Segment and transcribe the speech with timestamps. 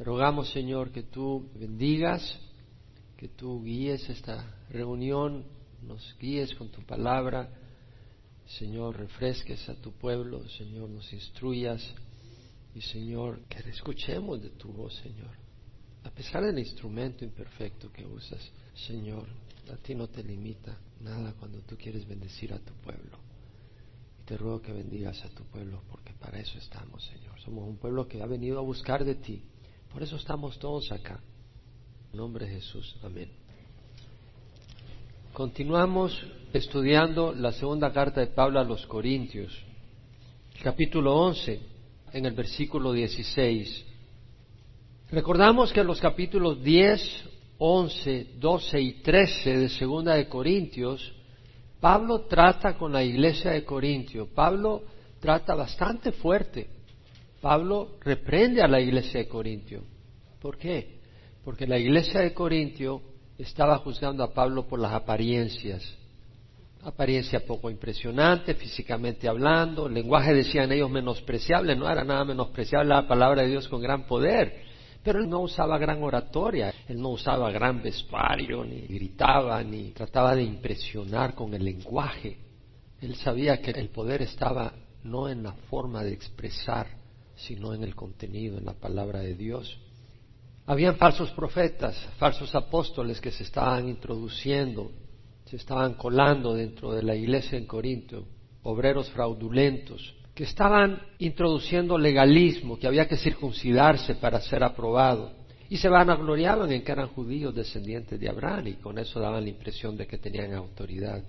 [0.00, 2.22] rogamos, Señor, que tú bendigas,
[3.16, 5.44] que tú guíes esta reunión,
[5.82, 7.50] nos guíes con tu palabra.
[8.58, 11.82] Señor, refresques a tu pueblo, Señor, nos instruyas
[12.74, 15.30] y, Señor, que escuchemos de tu voz, Señor.
[16.02, 18.40] A pesar del instrumento imperfecto que usas,
[18.74, 19.26] Señor,
[19.70, 23.18] a ti no te limita nada cuando tú quieres bendecir a tu pueblo.
[24.18, 27.38] Y te ruego que bendigas a tu pueblo porque para eso estamos, Señor.
[27.40, 29.44] Somos un pueblo que ha venido a buscar de ti
[29.92, 31.20] por eso estamos todos acá.
[32.12, 32.96] En nombre de Jesús.
[33.02, 33.30] Amén.
[35.32, 36.16] Continuamos
[36.52, 39.52] estudiando la segunda carta de Pablo a los Corintios,
[40.62, 41.60] capítulo 11,
[42.12, 43.86] en el versículo 16.
[45.10, 51.12] Recordamos que en los capítulos 10, 11, 12 y 13 de segunda de Corintios,
[51.80, 54.28] Pablo trata con la iglesia de Corintio.
[54.34, 54.82] Pablo
[55.20, 56.79] trata bastante fuerte
[57.40, 59.82] Pablo reprende a la iglesia de Corintio.
[60.40, 61.00] ¿Por qué?
[61.44, 63.00] Porque la iglesia de Corintio
[63.38, 65.82] estaba juzgando a Pablo por las apariencias.
[66.82, 73.06] Apariencia poco impresionante, físicamente hablando, el lenguaje decían ellos menospreciable, no era nada menospreciable la
[73.06, 74.70] palabra de Dios con gran poder.
[75.02, 80.34] Pero él no usaba gran oratoria, él no usaba gran vestuario, ni gritaba, ni trataba
[80.34, 82.36] de impresionar con el lenguaje.
[83.00, 84.74] Él sabía que el poder estaba
[85.04, 86.99] no en la forma de expresar,
[87.46, 89.78] sino en el contenido, en la palabra de Dios.
[90.66, 94.92] Habían falsos profetas, falsos apóstoles que se estaban introduciendo,
[95.46, 98.24] se estaban colando dentro de la iglesia en Corinto,
[98.62, 105.32] obreros fraudulentos, que estaban introduciendo legalismo, que había que circuncidarse para ser aprobado.
[105.68, 109.50] Y se vanagloriaban en que eran judíos descendientes de Abraham y con eso daban la
[109.50, 111.22] impresión de que tenían autoridad.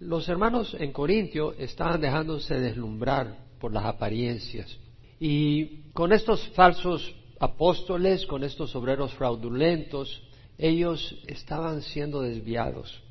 [0.00, 4.78] Los hermanos en Corintio estaban dejándose deslumbrar por las apariencias
[5.18, 10.22] y con estos falsos apóstoles, con estos obreros fraudulentos,
[10.58, 13.02] ellos estaban siendo desviados.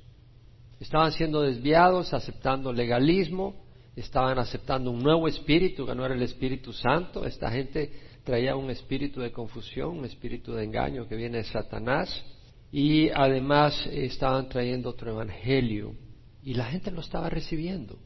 [0.79, 3.55] Estaban siendo desviados, aceptando legalismo,
[3.95, 7.25] estaban aceptando un nuevo espíritu que no era el Espíritu Santo.
[7.25, 7.91] Esta gente
[8.23, 12.23] traía un espíritu de confusión, un espíritu de engaño que viene de Satanás.
[12.71, 15.93] Y además estaban trayendo otro evangelio.
[16.43, 17.97] Y la gente lo estaba recibiendo.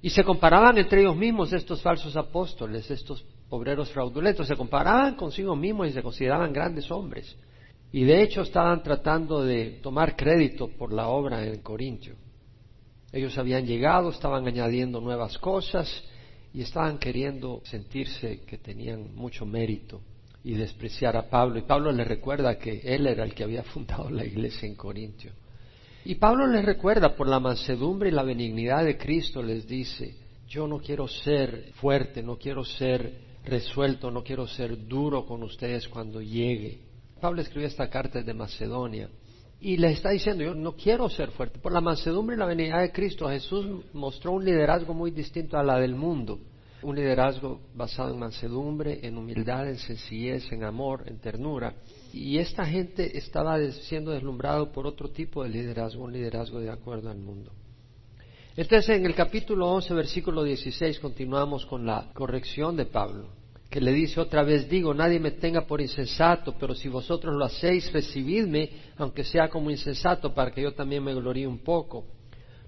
[0.00, 3.24] Y se comparaban entre ellos mismos estos falsos apóstoles, estos
[3.54, 7.36] obreros fraudulentos, se comparaban consigo mismos y se consideraban grandes hombres.
[7.92, 12.16] Y de hecho estaban tratando de tomar crédito por la obra en Corintio.
[13.12, 16.02] Ellos habían llegado, estaban añadiendo nuevas cosas
[16.52, 20.00] y estaban queriendo sentirse que tenían mucho mérito
[20.42, 21.58] y despreciar a Pablo.
[21.58, 25.32] Y Pablo les recuerda que él era el que había fundado la iglesia en Corintio.
[26.04, 30.14] Y Pablo les recuerda por la mansedumbre y la benignidad de Cristo, les dice,
[30.48, 35.88] yo no quiero ser fuerte, no quiero ser resuelto, no quiero ser duro con ustedes
[35.88, 36.80] cuando llegue.
[37.20, 39.08] Pablo escribió esta carta de Macedonia
[39.60, 41.58] y le está diciendo, yo no quiero ser fuerte.
[41.58, 45.62] Por la mansedumbre y la benignidad de Cristo, Jesús mostró un liderazgo muy distinto a
[45.62, 46.38] la del mundo.
[46.82, 51.74] Un liderazgo basado en mansedumbre, en humildad, en sencillez, en amor, en ternura.
[52.12, 57.08] Y esta gente estaba siendo deslumbrado por otro tipo de liderazgo, un liderazgo de acuerdo
[57.08, 57.50] al mundo.
[58.56, 63.30] Entonces, en el capítulo 11, versículo 16, continuamos con la corrección de Pablo,
[63.68, 67.44] que le dice otra vez, digo, nadie me tenga por insensato, pero si vosotros lo
[67.46, 72.04] hacéis, recibidme, aunque sea como insensato, para que yo también me gloríe un poco.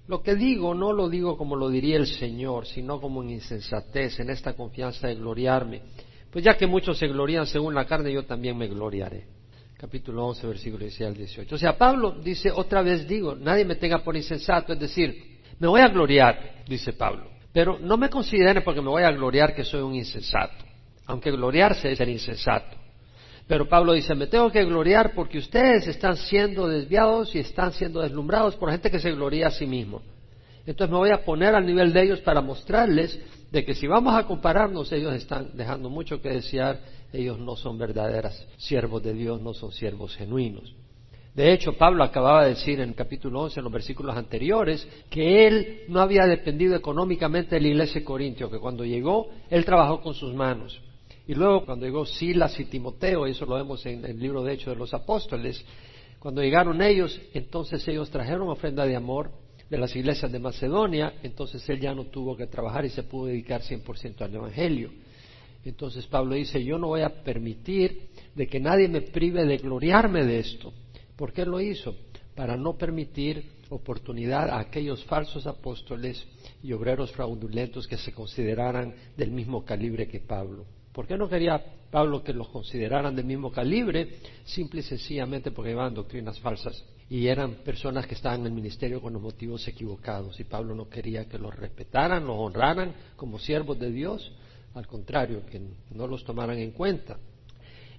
[0.09, 4.19] Lo que digo no lo digo como lo diría el Señor, sino como en insensatez,
[4.19, 5.83] en esta confianza de gloriarme.
[6.29, 9.25] Pues ya que muchos se glorían según la carne, yo también me gloriaré.
[9.77, 11.55] Capítulo 11, versículo 16 al 18.
[11.55, 15.67] O sea, Pablo dice, otra vez digo, nadie me tenga por insensato, es decir, me
[15.67, 19.63] voy a gloriar, dice Pablo, pero no me considere porque me voy a gloriar que
[19.63, 20.63] soy un insensato,
[21.05, 22.77] aunque gloriarse es ser insensato.
[23.47, 28.01] Pero Pablo dice, me tengo que gloriar porque ustedes están siendo desviados y están siendo
[28.01, 30.01] deslumbrados por gente que se gloria a sí mismo.
[30.65, 33.17] Entonces me voy a poner al nivel de ellos para mostrarles
[33.51, 36.81] de que si vamos a compararnos, ellos están dejando mucho que desear,
[37.13, 40.75] ellos no son verdaderas siervos de Dios, no son siervos genuinos.
[41.37, 45.45] De hecho, Pablo acababa de decir en el capítulo 11, en los versículos anteriores, que
[45.45, 50.01] él no había dependido económicamente de la iglesia de Corintio, que cuando llegó, él trabajó
[50.01, 50.81] con sus manos.
[51.27, 54.73] Y luego, cuando llegó Silas y Timoteo, eso lo vemos en el libro de Hechos
[54.73, 55.63] de los Apóstoles,
[56.17, 59.29] cuando llegaron ellos, entonces ellos trajeron ofrenda de amor
[59.69, 63.27] de las iglesias de Macedonia, entonces él ya no tuvo que trabajar y se pudo
[63.27, 64.89] dedicar 100% al Evangelio.
[65.63, 70.23] Entonces Pablo dice, yo no voy a permitir de que nadie me prive de gloriarme
[70.23, 70.73] de esto.
[71.17, 71.95] ¿Por qué lo hizo?
[72.35, 76.25] Para no permitir oportunidad a aquellos falsos apóstoles
[76.63, 80.65] y obreros fraudulentos que se consideraran del mismo calibre que Pablo.
[80.93, 84.19] ¿Por qué no quería Pablo que los consideraran del mismo calibre?
[84.45, 89.01] Simple y sencillamente porque llevaban doctrinas falsas y eran personas que estaban en el ministerio
[89.01, 93.79] con los motivos equivocados y Pablo no quería que los respetaran, los honraran como siervos
[93.79, 94.31] de Dios,
[94.75, 95.61] al contrario, que
[95.91, 97.17] no los tomaran en cuenta.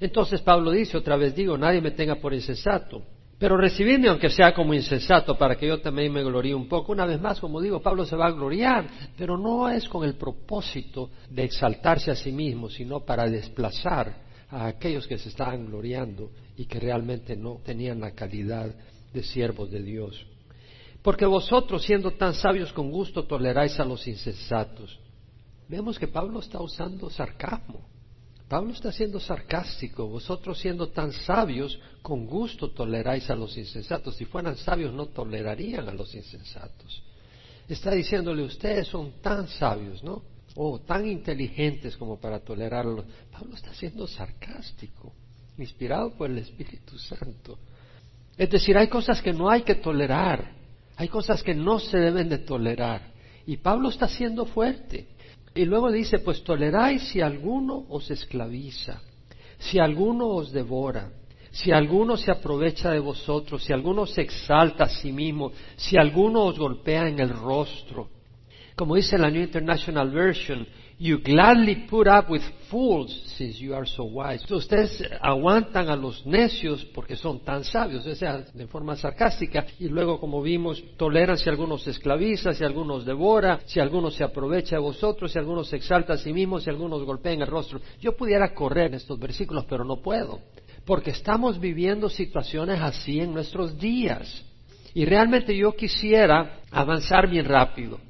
[0.01, 3.03] Entonces Pablo dice, otra vez digo, nadie me tenga por insensato,
[3.39, 6.93] pero recibidme aunque sea como insensato para que yo también me gloríe un poco.
[6.93, 8.87] Una vez más, como digo, Pablo se va a gloriar,
[9.17, 14.67] pero no es con el propósito de exaltarse a sí mismo, sino para desplazar a
[14.67, 18.75] aquellos que se estaban gloriando y que realmente no tenían la calidad
[19.13, 20.27] de siervos de Dios.
[21.03, 24.99] Porque vosotros, siendo tan sabios con gusto, toleráis a los insensatos.
[25.69, 27.81] Vemos que Pablo está usando sarcasmo.
[28.49, 30.09] Pablo está siendo sarcástico.
[30.09, 34.17] Vosotros siendo tan sabios, con gusto toleráis a los insensatos.
[34.17, 37.03] Si fueran sabios, no tolerarían a los insensatos.
[37.69, 40.23] Está diciéndole, ustedes son tan sabios, ¿no?
[40.55, 43.05] O tan inteligentes como para tolerarlos.
[43.31, 45.13] Pablo está siendo sarcástico,
[45.59, 47.59] inspirado por el Espíritu Santo.
[48.39, 50.53] Es decir, hay cosas que no hay que tolerar,
[50.97, 53.13] hay cosas que no se deben de tolerar.
[53.47, 55.09] Y Pablo está siendo fuerte.
[55.59, 59.03] Y luego dice, pues toleráis si alguno os esclaviza,
[59.59, 61.11] si alguno os devora,
[61.51, 66.45] si alguno se aprovecha de vosotros, si alguno se exalta a sí mismo, si alguno
[66.45, 68.09] os golpea en el rostro.
[68.77, 70.65] Como dice la New International Version,
[71.01, 74.45] You gladly put up with fools since you are so wise.
[74.53, 79.65] ustedes aguantan a los necios porque son tan sabios, o sea, de forma sarcástica.
[79.79, 84.25] Y luego, como vimos, toleran si algunos se esclaviza, si algunos devora, si alguno se
[84.25, 87.81] aprovecha de vosotros, si alguno se exalta a sí mismo, si algunos golpean el rostro.
[88.01, 90.41] Yo pudiera correr en estos versículos, pero no puedo.
[90.85, 94.45] Porque estamos viviendo situaciones así en nuestros días.
[94.95, 98.01] Y realmente yo quisiera avanzar bien rápido.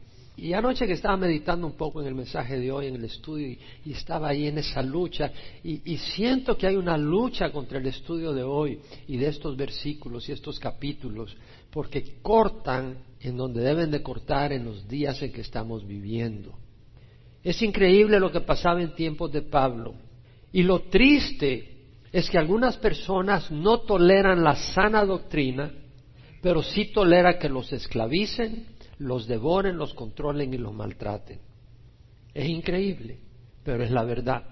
[0.41, 3.49] Y anoche que estaba meditando un poco en el mensaje de hoy, en el estudio,
[3.85, 5.33] y, estaba ahí en esa lucha,
[5.65, 10.29] y, siento que hay una lucha contra el estudio de hoy y de estos versículos
[10.29, 11.37] y estos capítulos,
[11.73, 16.57] porque cortan en donde deben de cortar en los días en que estamos viviendo.
[17.43, 19.95] Es increíble lo que pasaba en tiempos de Pablo.
[20.53, 21.79] Y lo triste
[22.13, 25.73] es que algunas personas no toleran la sana doctrina,
[26.41, 31.41] pero sí toleran que los esclavicen, los devoren, los controlen y los maltraten.
[32.35, 33.19] Es increíble,
[33.65, 34.43] pero es la verdad.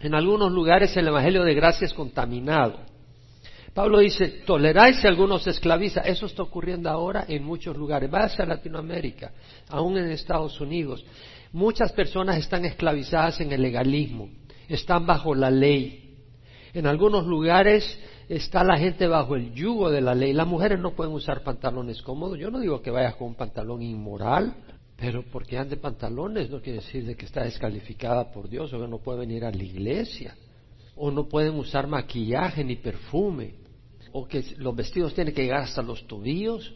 [0.00, 2.80] En algunos lugares el Evangelio de gracia es contaminado.
[3.72, 6.02] Pablo dice, toleráis si algunos esclaviza.
[6.02, 8.10] Eso está ocurriendo ahora en muchos lugares.
[8.10, 9.32] Váyase a Latinoamérica,
[9.68, 11.04] aún en Estados Unidos.
[11.52, 14.28] Muchas personas están esclavizadas en el legalismo,
[14.68, 16.18] están bajo la ley.
[16.72, 17.98] En algunos lugares
[18.28, 20.32] está la gente bajo el yugo de la ley.
[20.32, 22.38] Las mujeres no pueden usar pantalones cómodos.
[22.38, 24.54] Yo no digo que vayas con un pantalón inmoral,
[24.96, 28.88] pero porque ande pantalones no quiere decir de que está descalificada por Dios o que
[28.88, 30.36] no puede venir a la iglesia.
[30.96, 33.54] O no pueden usar maquillaje ni perfume.
[34.12, 36.72] O que los vestidos tienen que llegar hasta los tobillos.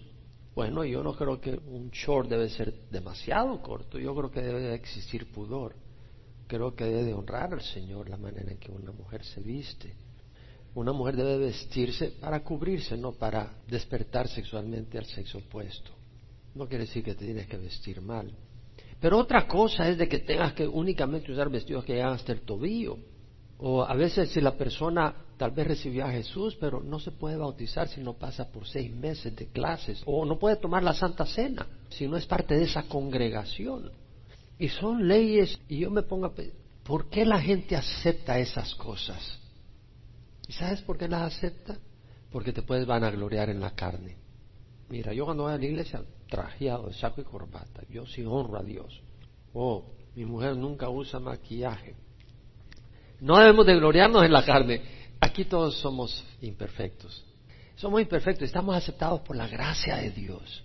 [0.55, 3.99] Bueno, yo no creo que un short debe ser demasiado corto.
[3.99, 5.77] Yo creo que debe de existir pudor.
[6.49, 9.95] Creo que debe de honrar al Señor la manera en que una mujer se viste.
[10.75, 15.91] Una mujer debe vestirse para cubrirse, no para despertar sexualmente al sexo opuesto.
[16.55, 18.33] No quiere decir que te tienes que vestir mal.
[19.01, 22.41] Pero otra cosa es de que tengas que únicamente usar vestidos que llegan hasta el
[22.41, 22.99] tobillo.
[23.59, 27.37] O a veces si la persona tal vez recibió a Jesús, pero no se puede
[27.37, 30.03] bautizar si no pasa por seis meses de clases.
[30.05, 33.91] O no puede tomar la Santa Cena si no es parte de esa congregación.
[34.59, 36.33] Y son leyes, y yo me pongo a
[36.83, 39.39] ¿por qué la gente acepta esas cosas?
[40.49, 41.77] ¿Y sabes por qué las acepta?
[42.33, 44.17] Porque te puedes vanagloriar en la carne.
[44.89, 48.63] Mira, yo cuando voy a la iglesia, trajeado saco y corbata, yo sí honro a
[48.63, 49.03] Dios.
[49.53, 51.95] Oh, mi mujer nunca usa maquillaje.
[53.21, 54.81] No debemos de gloriarnos en la carne.
[55.21, 57.25] Aquí todos somos imperfectos.
[57.77, 60.65] Somos imperfectos, estamos aceptados por la gracia de Dios.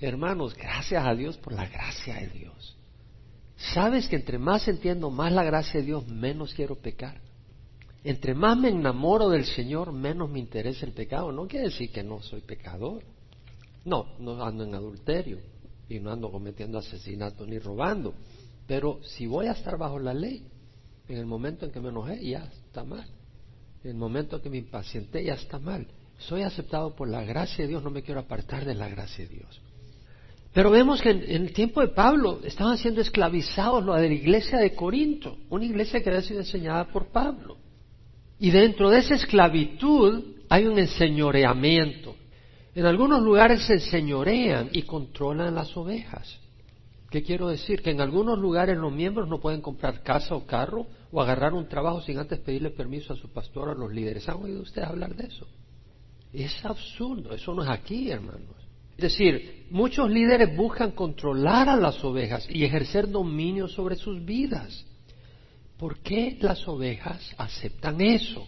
[0.00, 2.76] Hermanos, gracias a Dios por la gracia de Dios.
[3.56, 7.20] ¿Sabes que entre más entiendo más la gracia de Dios, menos quiero pecar?
[8.04, 11.32] Entre más me enamoro del Señor, menos me interesa el pecado.
[11.32, 13.02] No quiere decir que no soy pecador.
[13.86, 15.38] No, no ando en adulterio
[15.88, 18.14] y no ando cometiendo asesinato ni robando.
[18.66, 20.46] Pero si voy a estar bajo la ley,
[21.08, 23.08] en el momento en que me enojé, ya está mal.
[23.82, 25.86] En el momento en que me impacienté, ya está mal.
[26.18, 29.34] Soy aceptado por la gracia de Dios, no me quiero apartar de la gracia de
[29.34, 29.60] Dios.
[30.52, 34.58] Pero vemos que en, el tiempo de Pablo estaban siendo esclavizados los de la iglesia
[34.58, 37.56] de Corinto, una iglesia que había sido enseñada por Pablo.
[38.38, 42.16] Y dentro de esa esclavitud hay un enseñoreamiento.
[42.74, 46.40] En algunos lugares se enseñorean y controlan las ovejas.
[47.10, 47.80] ¿Qué quiero decir?
[47.80, 51.68] Que en algunos lugares los miembros no pueden comprar casa o carro o agarrar un
[51.68, 54.28] trabajo sin antes pedirle permiso a su pastor o a los líderes.
[54.28, 55.46] ¿Han oído ustedes hablar de eso?
[56.32, 58.56] Es absurdo, eso no es aquí, hermanos.
[58.96, 64.84] Es decir, muchos líderes buscan controlar a las ovejas y ejercer dominio sobre sus vidas.
[65.78, 68.46] ¿Por qué las ovejas aceptan eso?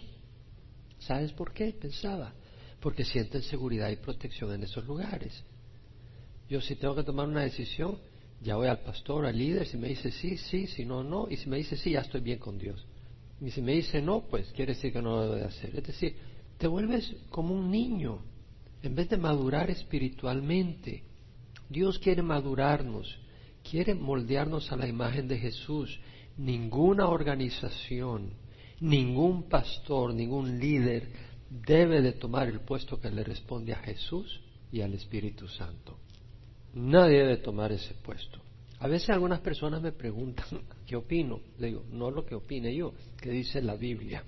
[0.99, 1.73] ¿Sabes por qué?
[1.73, 2.33] Pensaba.
[2.79, 5.43] Porque sienten seguridad y protección en esos lugares.
[6.49, 7.97] Yo si tengo que tomar una decisión,
[8.41, 11.37] ya voy al pastor, al líder, si me dice sí, sí, si no, no, y
[11.37, 12.85] si me dice sí, ya estoy bien con Dios.
[13.41, 15.75] Y si me dice no, pues quiere decir que no lo debo de hacer.
[15.75, 16.15] Es decir,
[16.57, 18.21] te vuelves como un niño,
[18.81, 21.03] en vez de madurar espiritualmente.
[21.69, 23.17] Dios quiere madurarnos,
[23.69, 25.99] quiere moldearnos a la imagen de Jesús.
[26.37, 28.33] Ninguna organización,
[28.79, 31.07] ningún pastor, ningún líder
[31.49, 34.41] debe de tomar el puesto que le responde a Jesús
[34.71, 35.97] y al Espíritu Santo.
[36.73, 38.39] Nadie debe tomar ese puesto.
[38.79, 40.45] A veces algunas personas me preguntan
[40.85, 41.39] qué opino.
[41.57, 44.23] Le digo, no lo que opine yo, que dice la Biblia.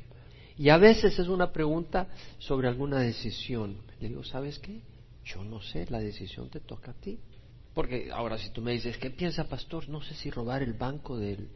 [0.58, 2.08] Y a veces es una pregunta
[2.40, 3.78] sobre alguna decisión.
[4.00, 4.82] Le digo, ¿sabes qué?
[5.24, 7.20] Yo no sé, la decisión te toca a ti.
[7.74, 9.88] Porque ahora si tú me dices, ¿qué piensa pastor?
[9.90, 11.50] No sé si robar el banco del...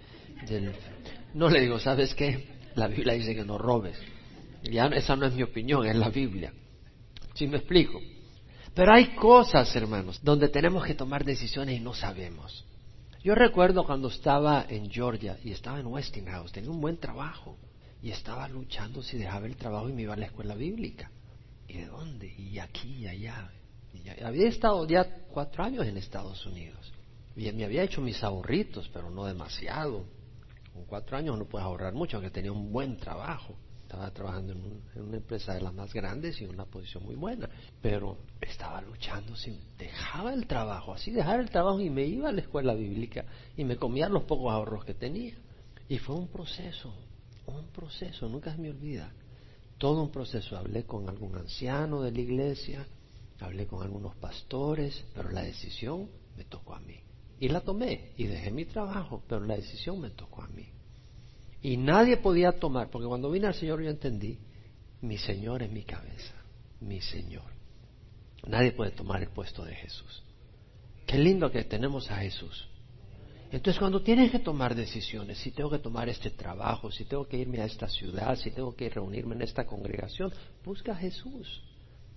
[1.33, 2.47] No le digo, ¿sabes qué?
[2.75, 3.97] La Biblia dice que no robes.
[4.63, 6.53] Ya esa no es mi opinión, es la Biblia.
[7.33, 7.99] ¿Sí me explico?
[8.73, 12.65] Pero hay cosas, hermanos, donde tenemos que tomar decisiones y no sabemos.
[13.23, 17.57] Yo recuerdo cuando estaba en Georgia y estaba en Westinghouse, tenía un buen trabajo
[18.01, 21.11] y estaba luchando si dejaba el trabajo y me iba a la escuela bíblica.
[21.67, 22.33] ¿Y de dónde?
[22.37, 23.51] Y aquí y allá.
[24.23, 26.91] Había estado ya cuatro años en Estados Unidos.
[27.35, 30.05] Y me había hecho mis ahorritos, pero no demasiado.
[30.73, 33.55] Con cuatro años no puedes ahorrar mucho, aunque tenía un buen trabajo
[33.93, 37.47] estaba trabajando en, una empresa de las más grandes y en una posición muy buena,
[37.79, 42.31] pero estaba luchando, si dejaba el trabajo, así dejar el trabajo y me iba a
[42.31, 45.35] la escuela bíblica y me comía los pocos ahorros que tenía.
[45.87, 46.91] Y fue un proceso,
[47.45, 49.11] un proceso, nunca se me olvida,
[49.77, 50.57] todo un proceso.
[50.57, 52.87] Hablé con algún anciano de la iglesia,
[53.43, 56.99] hablé con algunos pastores, pero la decisión me tocó a mí.
[57.39, 60.67] Y la tomé y dejé mi trabajo, pero la decisión me tocó a mí.
[61.61, 64.37] Y nadie podía tomar, porque cuando vine al Señor yo entendí,
[65.01, 66.33] mi Señor es mi cabeza,
[66.81, 67.51] mi Señor.
[68.47, 70.23] Nadie puede tomar el puesto de Jesús.
[71.05, 72.67] Qué lindo que tenemos a Jesús.
[73.51, 77.37] Entonces cuando tienes que tomar decisiones, si tengo que tomar este trabajo, si tengo que
[77.37, 80.33] irme a esta ciudad, si tengo que reunirme en esta congregación,
[80.65, 81.61] busca a Jesús.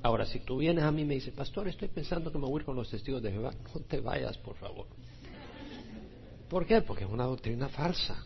[0.02, 2.58] Ahora, si tú vienes a mí y me dices, pastor, estoy pensando que me voy
[2.58, 4.86] a ir con los testigos de Jehová, no te vayas, por favor.
[6.48, 6.82] ¿Por qué?
[6.82, 8.22] Porque es una doctrina falsa.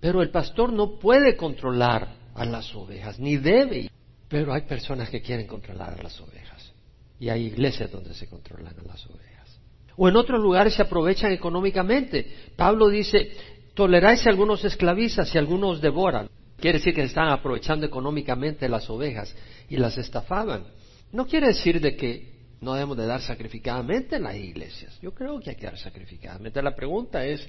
[0.00, 3.90] Pero el pastor no puede controlar a las ovejas, ni debe.
[4.28, 6.72] Pero hay personas que quieren controlar a las ovejas.
[7.20, 9.60] Y hay iglesias donde se controlan a las ovejas.
[9.96, 12.26] O en otros lugares se aprovechan económicamente.
[12.56, 13.32] Pablo dice,
[13.74, 16.28] toleráis si algunos esclavizan, si algunos devoran.
[16.58, 19.36] Quiere decir que están aprovechando económicamente las ovejas
[19.68, 20.64] y las estafaban.
[21.12, 24.98] No quiere decir de que no debemos de dar sacrificadamente en las iglesias.
[25.02, 26.62] Yo creo que hay que dar sacrificadamente.
[26.62, 27.46] La pregunta es,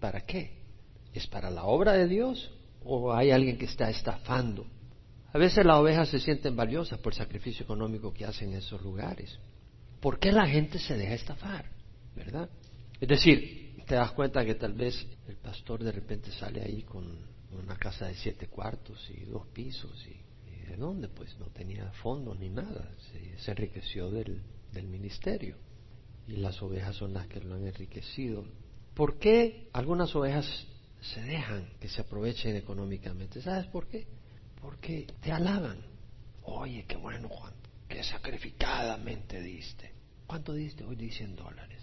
[0.00, 0.52] ¿para qué?
[1.12, 2.50] ¿Es para la obra de Dios
[2.84, 4.66] o hay alguien que está estafando?
[5.32, 8.80] A veces las ovejas se sienten valiosas por el sacrificio económico que hacen en esos
[8.80, 9.38] lugares.
[10.00, 11.66] ¿Por qué la gente se deja estafar?
[12.14, 12.48] ¿Verdad?
[12.98, 17.04] Es decir, te das cuenta que tal vez el pastor de repente sale ahí con
[17.52, 20.25] una casa de siete cuartos y dos pisos y,
[20.66, 21.08] ¿de dónde?
[21.08, 22.94] Pues no tenía fondos ni nada,
[23.38, 24.42] se, enriqueció del,
[24.72, 25.56] del ministerio
[26.26, 28.44] y las ovejas son las que lo han enriquecido.
[28.94, 30.46] ¿Por qué algunas ovejas
[31.00, 33.40] se dejan que se aprovechen económicamente.
[33.40, 34.06] ¿Sabes por qué?
[34.60, 35.78] Porque te alaban.
[36.42, 37.52] Oye, qué bueno, Juan,
[37.88, 39.92] que sacrificadamente diste.
[40.26, 40.84] ¿Cuánto diste?
[40.84, 41.82] Hoy di 100 dólares.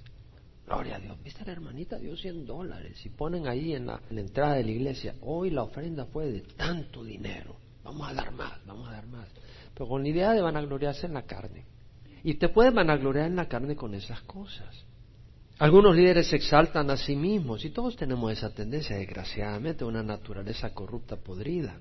[0.66, 1.22] Gloria a Dios.
[1.24, 1.98] ¿Viste la hermanita?
[1.98, 3.06] Dio 100 dólares.
[3.06, 6.32] Y ponen ahí en la, en la entrada de la iglesia, hoy la ofrenda fue
[6.32, 7.58] de tanto dinero.
[7.84, 9.28] Vamos a dar más, vamos a dar más.
[9.74, 11.66] Pero con la idea de vanagloriarse en la carne.
[12.24, 14.86] Y te puedes vanagloriar en la carne con esas cosas.
[15.60, 20.74] Algunos líderes se exaltan a sí mismos y todos tenemos esa tendencia, desgraciadamente, una naturaleza
[20.74, 21.80] corrupta, podrida.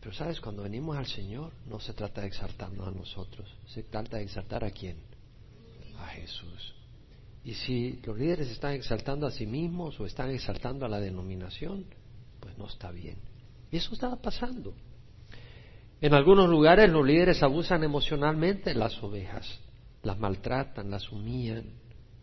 [0.00, 4.18] Pero sabes, cuando venimos al Señor no se trata de exaltarnos a nosotros, se trata
[4.18, 4.96] de exaltar a quién?
[5.98, 6.74] A Jesús.
[7.44, 11.86] Y si los líderes están exaltando a sí mismos o están exaltando a la denominación,
[12.40, 13.18] pues no está bien.
[13.70, 14.74] Y eso estaba pasando.
[16.02, 19.60] En algunos lugares los líderes abusan emocionalmente las ovejas,
[20.02, 21.66] las maltratan, las humillan,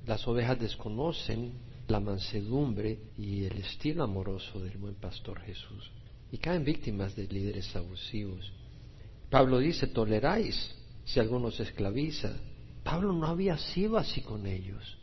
[0.06, 1.54] las ovejas desconocen
[1.88, 5.90] la mansedumbre y el estilo amoroso del buen pastor Jesús
[6.30, 8.52] y caen víctimas de líderes abusivos.
[9.30, 12.34] Pablo dice, toleráis si alguno se esclaviza.
[12.84, 14.98] Pablo no había sido así con ellos.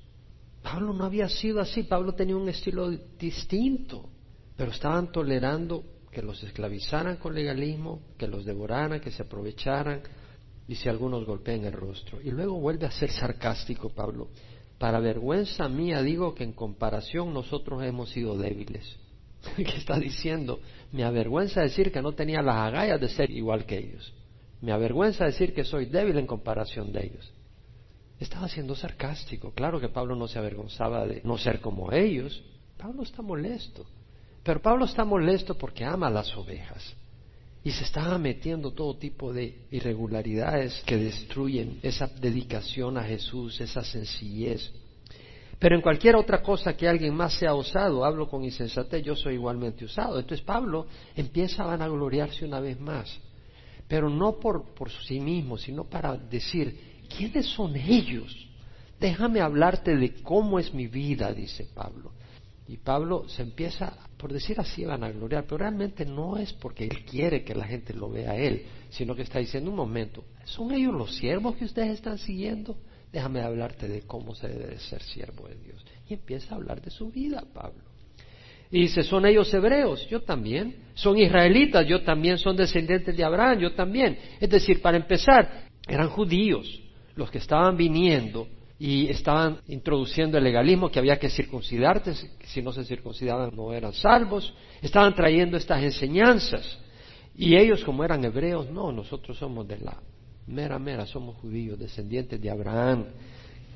[0.63, 1.85] Pablo no había sido así.
[1.85, 4.11] Pablo tenía un estilo distinto.
[4.55, 10.01] pero estaban tolerando que los esclavizaran con legalismo, que los devoraran, que se aprovecharan,
[10.67, 12.23] y si algunos golpean el rostro.
[12.23, 14.31] Y luego vuelve a ser sarcástico Pablo.
[14.79, 18.97] Para vergüenza mía digo que en comparación nosotros hemos sido débiles.
[19.57, 20.61] ¿Qué está diciendo?
[20.91, 24.15] Me avergüenza decir que no tenía las agallas de ser igual que ellos.
[24.63, 27.31] Me avergüenza decir que soy débil en comparación de ellos.
[28.19, 29.53] Estaba siendo sarcástico.
[29.53, 32.43] Claro que Pablo no se avergonzaba de no ser como ellos.
[32.79, 33.85] Pablo está molesto.
[34.47, 36.95] Pero Pablo está molesto porque ama las ovejas.
[37.65, 43.83] Y se estaba metiendo todo tipo de irregularidades que destruyen esa dedicación a Jesús, esa
[43.83, 44.73] sencillez.
[45.59, 49.35] Pero en cualquier otra cosa que alguien más sea osado, hablo con insensatez, yo soy
[49.35, 50.21] igualmente usado.
[50.21, 50.87] Entonces Pablo
[51.17, 53.19] empieza a vanagloriarse una vez más,
[53.89, 58.47] pero no por, por sí mismo, sino para decir, ¿quiénes son ellos?
[59.01, 62.13] Déjame hablarte de cómo es mi vida, dice Pablo.
[62.69, 67.05] Y Pablo se empieza, por decir así, a vanagloriar, pero realmente no es porque él
[67.05, 70.73] quiere que la gente lo vea a él, sino que está diciendo un momento, ¿son
[70.73, 72.77] ellos los siervos que ustedes están siguiendo?
[73.13, 75.85] Déjame hablarte de cómo se debe de ser siervo de Dios.
[76.09, 77.83] Y empieza a hablar de su vida, Pablo.
[78.71, 80.07] Y dice, ¿son ellos hebreos?
[80.09, 80.77] Yo también.
[80.95, 81.87] ¿Son israelitas?
[81.87, 82.37] Yo también.
[82.37, 83.61] ¿Son descendientes de Abraham?
[83.61, 84.19] Yo también.
[84.41, 86.83] Es decir, para empezar, eran judíos
[87.15, 92.13] los que estaban viniendo y estaban introduciendo el legalismo que había que circuncidarte,
[92.45, 94.53] si no se circuncidaban no eran salvos,
[94.83, 96.79] estaban trayendo estas enseñanzas.
[97.37, 99.97] Y ellos como eran hebreos, no, nosotros somos de la
[100.47, 103.07] mera, mera, somos judíos, descendientes de Abraham,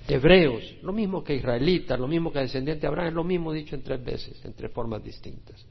[0.06, 3.74] hebreos, lo mismo que israelitas, lo mismo que descendientes de Abraham, es lo mismo dicho
[3.74, 5.64] en tres veces, en tres formas distintas.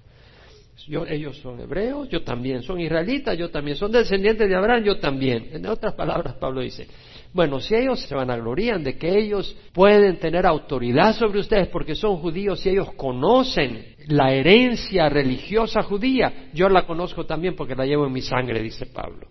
[1.08, 5.50] ellos son hebreos, yo también, son israelitas, yo también, son descendientes de Abraham, yo también.
[5.52, 6.88] En otras palabras, Pablo dice,
[7.32, 11.68] bueno, si ellos se van a gloriar de que ellos pueden tener autoridad sobre ustedes
[11.68, 17.76] porque son judíos y ellos conocen la herencia religiosa judía, yo la conozco también porque
[17.76, 19.28] la llevo en mi sangre, dice Pablo.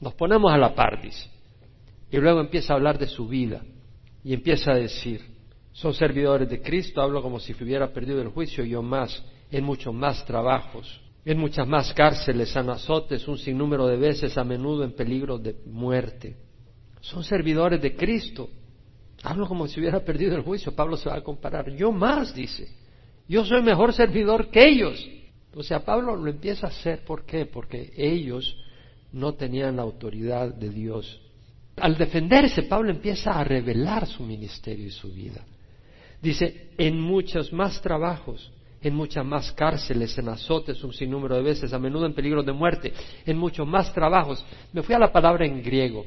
[0.00, 1.28] Nos ponemos a la par, dice.
[2.10, 3.62] Y luego empieza a hablar de su vida
[4.22, 5.20] y empieza a decir,
[5.72, 9.92] son servidores de Cristo, hablo como si hubiera perdido el juicio, yo más, en muchos
[9.92, 14.92] más trabajos, en muchas más cárceles, en azotes, un sinnúmero de veces, a menudo en
[14.92, 16.43] peligro de muerte
[17.04, 18.48] son servidores de Cristo.
[19.22, 20.74] Hablo como si hubiera perdido el juicio.
[20.74, 21.70] Pablo se va a comparar.
[21.76, 22.66] Yo más, dice.
[23.28, 25.06] Yo soy mejor servidor que ellos.
[25.54, 27.04] O sea, Pablo lo empieza a hacer.
[27.04, 27.44] ¿Por qué?
[27.44, 28.56] Porque ellos
[29.12, 31.20] no tenían la autoridad de Dios.
[31.76, 35.44] Al defenderse, Pablo empieza a revelar su ministerio y su vida.
[36.22, 41.70] Dice, en muchos más trabajos, en muchas más cárceles, en azotes un sinnúmero de veces,
[41.74, 42.94] a menudo en peligro de muerte,
[43.26, 44.42] en muchos más trabajos.
[44.72, 46.06] Me fui a la palabra en griego.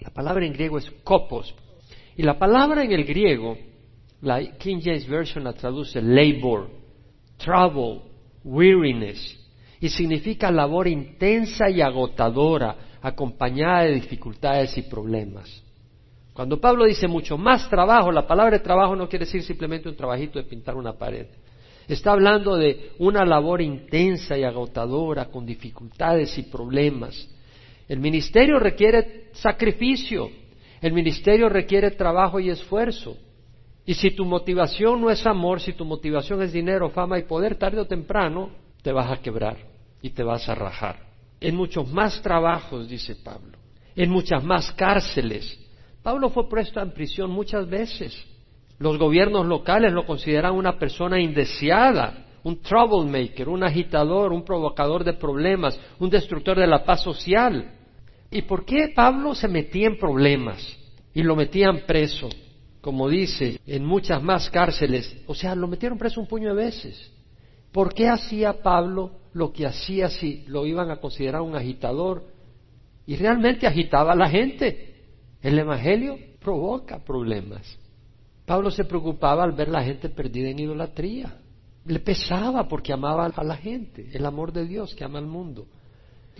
[0.00, 1.54] La palabra en griego es kopos.
[2.16, 3.56] Y la palabra en el griego,
[4.22, 6.68] la King James Version la traduce labor,
[7.36, 8.02] trouble,
[8.44, 9.36] weariness.
[9.80, 15.62] Y significa labor intensa y agotadora, acompañada de dificultades y problemas.
[16.32, 20.38] Cuando Pablo dice mucho más trabajo, la palabra trabajo no quiere decir simplemente un trabajito
[20.38, 21.26] de pintar una pared.
[21.88, 27.28] Está hablando de una labor intensa y agotadora, con dificultades y problemas.
[27.88, 30.30] El ministerio requiere sacrificio,
[30.80, 33.16] el ministerio requiere trabajo y esfuerzo.
[33.86, 37.56] Y si tu motivación no es amor, si tu motivación es dinero, fama y poder,
[37.56, 38.50] tarde o temprano
[38.82, 39.56] te vas a quebrar
[40.02, 41.00] y te vas a rajar.
[41.40, 43.56] En muchos más trabajos, dice Pablo,
[43.96, 45.58] en muchas más cárceles.
[46.02, 48.14] Pablo fue puesto en prisión muchas veces.
[48.78, 55.14] Los gobiernos locales lo consideran una persona indeseada, un troublemaker, un agitador, un provocador de
[55.14, 57.77] problemas, un destructor de la paz social.
[58.30, 60.60] ¿Y por qué Pablo se metía en problemas
[61.14, 62.28] y lo metían preso?
[62.80, 65.16] Como dice, en muchas más cárceles.
[65.26, 67.12] O sea, lo metieron preso un puño de veces.
[67.72, 72.24] ¿Por qué hacía Pablo lo que hacía si lo iban a considerar un agitador?
[73.06, 74.94] Y realmente agitaba a la gente.
[75.42, 77.78] El Evangelio provoca problemas.
[78.44, 81.36] Pablo se preocupaba al ver a la gente perdida en idolatría.
[81.86, 85.66] Le pesaba porque amaba a la gente, el amor de Dios que ama al mundo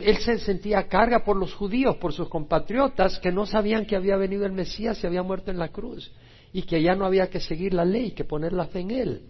[0.00, 4.16] él se sentía carga por los judíos, por sus compatriotas que no sabían que había
[4.16, 6.10] venido el Mesías y había muerto en la cruz
[6.52, 9.22] y que ya no había que seguir la ley, que poner la fe en él.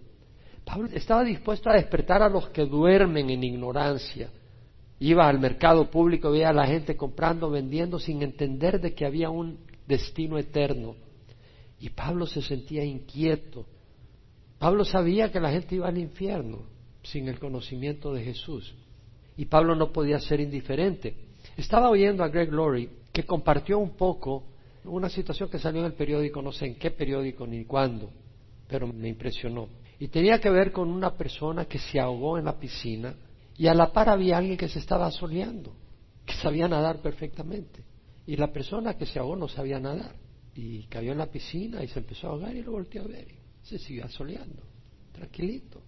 [0.64, 4.30] Pablo estaba dispuesto a despertar a los que duermen en ignorancia.
[5.00, 9.30] Iba al mercado público, veía a la gente comprando, vendiendo sin entender de que había
[9.30, 10.96] un destino eterno.
[11.80, 13.64] Y Pablo se sentía inquieto.
[14.58, 16.62] Pablo sabía que la gente iba al infierno
[17.02, 18.74] sin el conocimiento de Jesús
[19.38, 21.14] y Pablo no podía ser indiferente.
[21.56, 24.44] Estaba oyendo a Greg Laurie que compartió un poco
[24.84, 28.10] una situación que salió en el periódico, no sé en qué periódico ni cuándo,
[28.68, 29.68] pero me impresionó.
[30.00, 33.14] Y tenía que ver con una persona que se ahogó en la piscina
[33.56, 35.72] y a la par había alguien que se estaba soleando,
[36.26, 37.84] que sabía nadar perfectamente.
[38.26, 40.16] Y la persona que se ahogó no sabía nadar.
[40.54, 43.28] Y cayó en la piscina y se empezó a ahogar y lo volteó a ver.
[43.28, 44.62] Y se siguió asoleando,
[45.12, 45.80] tranquilito.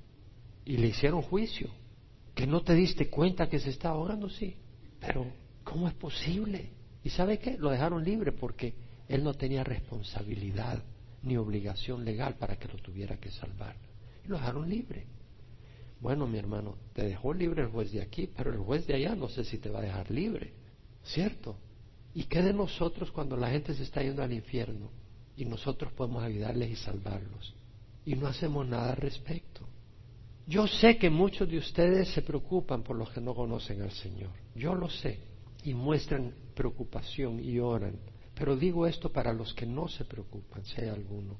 [0.64, 1.68] Y le hicieron juicio.
[2.34, 4.56] Que no te diste cuenta que se estaba ahogando, sí.
[5.00, 5.26] Pero,
[5.64, 6.70] ¿cómo es posible?
[7.02, 7.56] ¿Y sabe qué?
[7.58, 8.74] Lo dejaron libre porque
[9.08, 10.82] él no tenía responsabilidad
[11.22, 13.76] ni obligación legal para que lo tuviera que salvar.
[14.24, 15.06] Y lo dejaron libre.
[16.00, 19.14] Bueno, mi hermano, te dejó libre el juez de aquí, pero el juez de allá
[19.14, 20.54] no sé si te va a dejar libre.
[21.02, 21.56] ¿Cierto?
[22.14, 24.90] ¿Y qué de nosotros cuando la gente se está yendo al infierno
[25.36, 27.54] y nosotros podemos ayudarles y salvarlos?
[28.04, 29.66] Y no hacemos nada al respecto.
[30.50, 34.30] Yo sé que muchos de ustedes se preocupan por los que no conocen al Señor.
[34.56, 35.20] Yo lo sé.
[35.62, 38.00] Y muestran preocupación y oran.
[38.34, 41.36] Pero digo esto para los que no se preocupan, si hay alguno.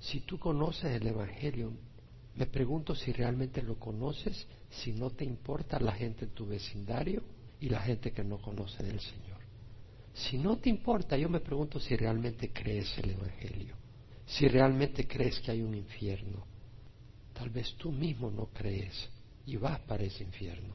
[0.00, 1.74] Si tú conoces el Evangelio,
[2.36, 7.22] me pregunto si realmente lo conoces, si no te importa la gente en tu vecindario
[7.60, 9.40] y la gente que no conoce del Señor.
[10.14, 13.74] Si no te importa, yo me pregunto si realmente crees el Evangelio,
[14.24, 16.54] si realmente crees que hay un infierno.
[17.34, 19.10] Tal vez tú mismo no crees
[19.44, 20.74] y vas para ese infierno.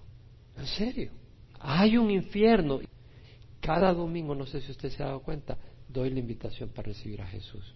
[0.57, 1.11] En serio,
[1.59, 2.79] hay un infierno.
[3.59, 7.21] Cada domingo, no sé si usted se ha dado cuenta, doy la invitación para recibir
[7.21, 7.73] a Jesús.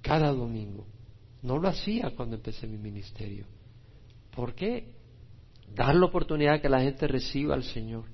[0.00, 0.86] Cada domingo.
[1.42, 3.44] No lo hacía cuando empecé mi ministerio.
[4.34, 4.92] ¿Por qué?
[5.74, 8.04] Dar la oportunidad que la gente reciba al Señor.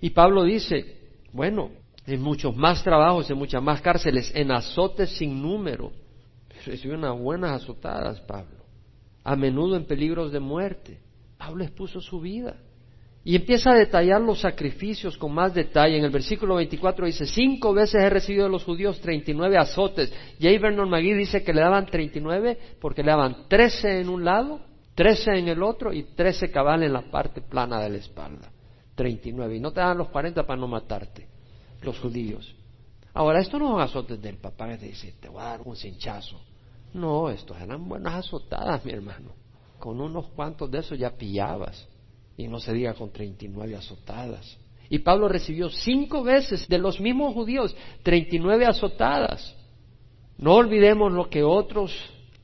[0.00, 0.98] Y Pablo dice,
[1.32, 1.70] bueno,
[2.06, 5.92] en muchos más trabajos, en muchas más cárceles, en azotes sin número.
[6.64, 8.55] Recibió unas buenas azotadas, Pablo.
[9.26, 11.00] A menudo en peligros de muerte.
[11.36, 12.54] Pablo expuso su vida.
[13.24, 15.98] Y empieza a detallar los sacrificios con más detalle.
[15.98, 20.12] En el versículo 24 dice, cinco veces he recibido de los judíos 39 azotes.
[20.40, 20.60] J.
[20.60, 24.60] Vernon McGee dice que le daban 39 porque le daban 13 en un lado,
[24.94, 28.48] 13 en el otro y 13 cabal en la parte plana de la espalda.
[28.94, 29.56] 39.
[29.56, 31.26] Y no te dan los 40 para no matarte,
[31.82, 32.54] los judíos.
[33.12, 35.74] Ahora, esto no son azotes del papá que te dice, te voy a dar un
[35.74, 36.40] cinchazo.
[36.96, 39.32] No, estos eran buenas azotadas, mi hermano.
[39.78, 41.86] Con unos cuantos de esos ya pillabas
[42.38, 44.56] y no se diga con treinta y nueve azotadas.
[44.88, 49.54] Y Pablo recibió cinco veces de los mismos judíos treinta y nueve azotadas.
[50.38, 51.92] No olvidemos lo que otros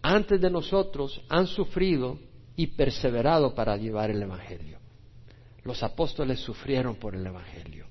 [0.02, 2.18] antes de nosotros han sufrido
[2.54, 4.78] y perseverado para llevar el Evangelio.
[5.64, 7.86] Los apóstoles sufrieron por el Evangelio,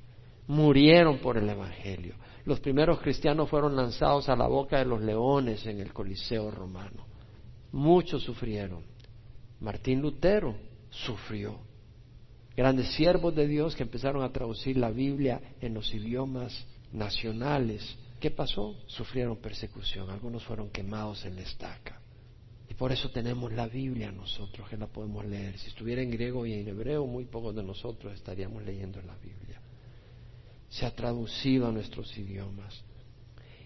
[0.45, 2.13] murieron por el Evangelio.
[2.51, 7.05] Los primeros cristianos fueron lanzados a la boca de los leones en el Coliseo romano.
[7.71, 8.83] Muchos sufrieron.
[9.61, 10.57] Martín Lutero
[10.89, 11.59] sufrió
[12.53, 17.97] grandes siervos de Dios que empezaron a traducir la Biblia en los idiomas nacionales.
[18.19, 18.75] ¿Qué pasó?
[18.87, 22.01] Sufrieron persecución, algunos fueron quemados en la estaca.
[22.69, 25.57] Y por eso tenemos la Biblia nosotros, que la podemos leer.
[25.57, 29.60] Si estuviera en griego y en hebreo, muy pocos de nosotros estaríamos leyendo la Biblia.
[30.71, 32.83] Se ha traducido a nuestros idiomas.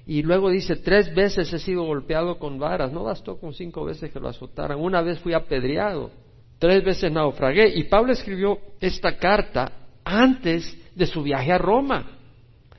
[0.06, 4.12] Y luego dice, tres veces he sido golpeado con varas, no bastó con cinco veces
[4.12, 6.12] que lo azotaran, una vez fui apedreado
[6.60, 7.68] tres veces naufragué.
[7.76, 9.72] Y Pablo escribió esta carta
[10.04, 12.18] antes de su viaje a Roma,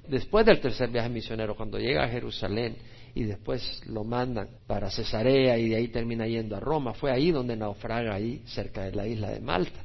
[0.09, 2.77] después del tercer viaje misionero, cuando llega a Jerusalén
[3.15, 6.95] y después lo mandan para Cesarea y de ahí termina yendo a Roma.
[6.95, 9.81] Fue ahí donde naufraga, ahí cerca de la isla de Malta.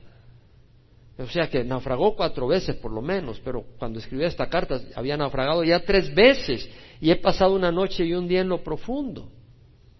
[1.22, 5.18] O sea que naufragó cuatro veces por lo menos, pero cuando escribió esta carta había
[5.18, 9.30] naufragado ya tres veces y he pasado una noche y un día en lo profundo.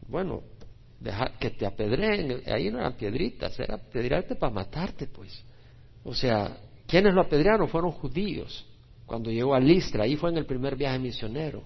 [0.08, 0.42] Bueno,
[1.40, 5.44] que te apedreen, ahí no eran piedritas, era apedrearte para matarte, pues.
[6.04, 6.58] O sea,
[6.88, 8.66] quienes lo apedrearon fueron judíos.
[9.06, 11.64] Cuando llegó a Listra, ahí fue en el primer viaje misionero.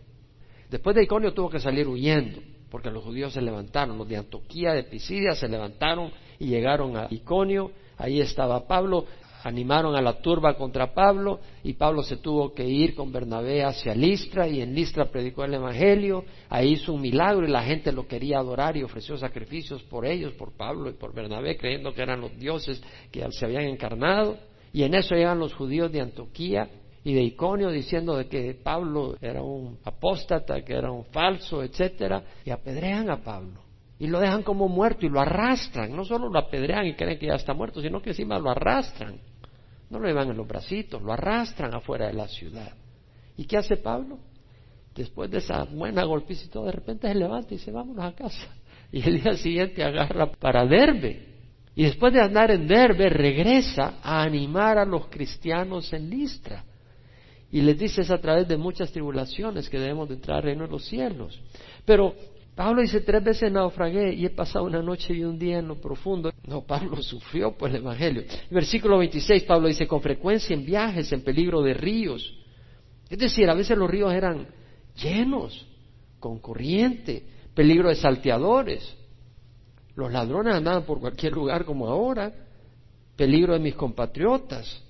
[0.70, 2.42] Después de Iconio tuvo que salir huyendo,
[2.72, 7.08] porque los judíos se levantaron, los de Antoquía, de Pisidia, se levantaron y llegaron a
[7.10, 7.72] Iconio.
[7.98, 9.06] Ahí estaba Pablo,
[9.46, 13.94] animaron a la turba contra Pablo y Pablo se tuvo que ir con Bernabé hacia
[13.94, 18.08] Listra y en Listra predicó el Evangelio, ahí hizo un milagro y la gente lo
[18.08, 22.22] quería adorar y ofreció sacrificios por ellos, por Pablo y por Bernabé, creyendo que eran
[22.22, 22.82] los dioses
[23.12, 24.36] que se habían encarnado.
[24.74, 26.68] Y en eso llegan los judíos de Antioquía
[27.04, 32.24] y de Iconio diciendo de que Pablo era un apóstata, que era un falso, etcétera,
[32.44, 33.66] y apedrean a Pablo
[33.98, 35.96] y lo dejan como muerto y lo arrastran.
[35.96, 39.20] No solo lo apedrean y creen que ya está muerto, sino que encima lo arrastran.
[39.90, 42.74] No lo llevan en los bracitos, lo arrastran afuera de la ciudad.
[43.38, 44.20] ¿Y qué hace Pablo?
[44.96, 48.16] Después de esa buena golpiza y todo, de repente se levanta y dice, vámonos a
[48.16, 48.48] casa.
[48.92, 51.28] Y el día siguiente agarra para Derbe.
[51.76, 56.64] Y después de andar en Derbe, regresa a animar a los cristianos en Listra.
[57.52, 60.66] Y les dice es a través de muchas tribulaciones que debemos de entrar al reino
[60.66, 61.40] de los cielos.
[61.86, 62.16] Pero
[62.56, 65.76] Pablo dice, tres veces naufragué y he pasado una noche y un día en lo
[65.76, 66.32] profundo.
[66.48, 68.24] No, Pablo sufrió por el Evangelio.
[68.50, 72.34] versículo 26, Pablo dice, con frecuencia en viajes, en peligro de ríos.
[73.10, 74.48] Es decir, a veces los ríos eran
[74.96, 75.68] llenos,
[76.20, 78.96] con corriente, peligro de salteadores.
[79.96, 82.32] Los ladrones andaban por cualquier lugar como ahora.
[83.18, 84.82] Peligro de mis compatriotas.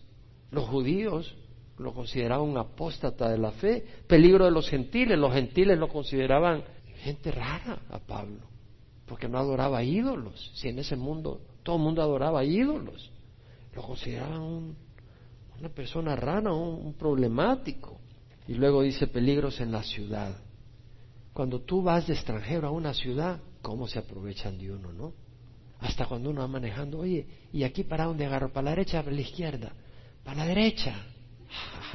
[0.52, 1.36] Los judíos
[1.78, 3.86] lo consideraban un apóstata de la fe.
[4.08, 5.18] Peligro de los gentiles.
[5.18, 6.64] Los gentiles lo consideraban
[6.98, 8.42] gente rara a Pablo,
[9.06, 10.52] porque no adoraba ídolos.
[10.56, 13.12] Si en ese mundo todo el mundo adoraba ídolos,
[13.74, 14.76] lo consideraban
[15.60, 18.00] una persona rara, un problemático.
[18.48, 20.38] Y luego dice peligros en la ciudad.
[21.34, 25.14] Cuando tú vas de extranjero a una ciudad, ¿cómo se aprovechan de uno, no?
[25.80, 28.54] Hasta cuando uno va manejando, oye, ¿y aquí para dónde agarro?
[28.54, 29.74] ¿Para la derecha para la izquierda?
[30.24, 30.96] Para la derecha.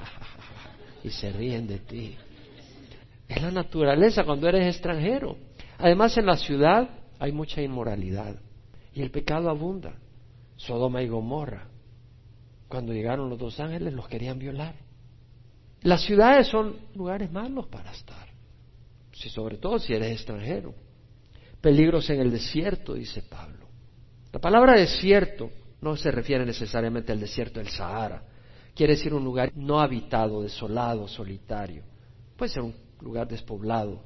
[1.05, 2.17] y se ríen de ti.
[3.31, 5.37] Es la naturaleza cuando eres extranjero.
[5.79, 8.35] Además, en la ciudad hay mucha inmoralidad
[8.93, 9.95] y el pecado abunda.
[10.57, 11.69] Sodoma y Gomorra.
[12.69, 14.75] Cuando llegaron los dos ángeles los querían violar.
[15.83, 18.31] Las ciudades son lugares malos para estar
[19.21, 20.75] si sobre todo si eres extranjero.
[21.61, 23.67] Peligros en el desierto, dice Pablo.
[24.33, 25.51] La palabra desierto
[25.83, 28.23] no se refiere necesariamente al desierto del Sahara.
[28.75, 31.83] Quiere decir un lugar no habitado, desolado, solitario.
[32.37, 34.03] Puede ser un lugar despoblado.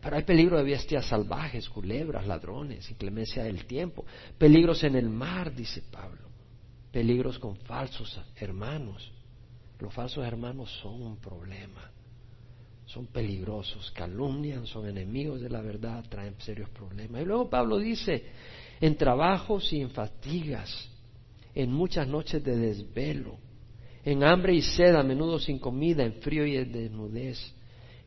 [0.00, 4.04] Pero hay peligro de bestias salvajes, culebras, ladrones, inclemencia del tiempo.
[4.38, 6.28] Peligros en el mar, dice Pablo.
[6.92, 9.12] Peligros con falsos hermanos.
[9.80, 11.90] Los falsos hermanos son un problema
[12.88, 17.20] son peligrosos, calumnian, son enemigos de la verdad, traen serios problemas.
[17.20, 18.24] Y luego Pablo dice,
[18.80, 20.88] en trabajos y en fatigas,
[21.54, 23.36] en muchas noches de desvelo,
[24.02, 27.54] en hambre y sed, a menudo sin comida, en frío y en desnudez.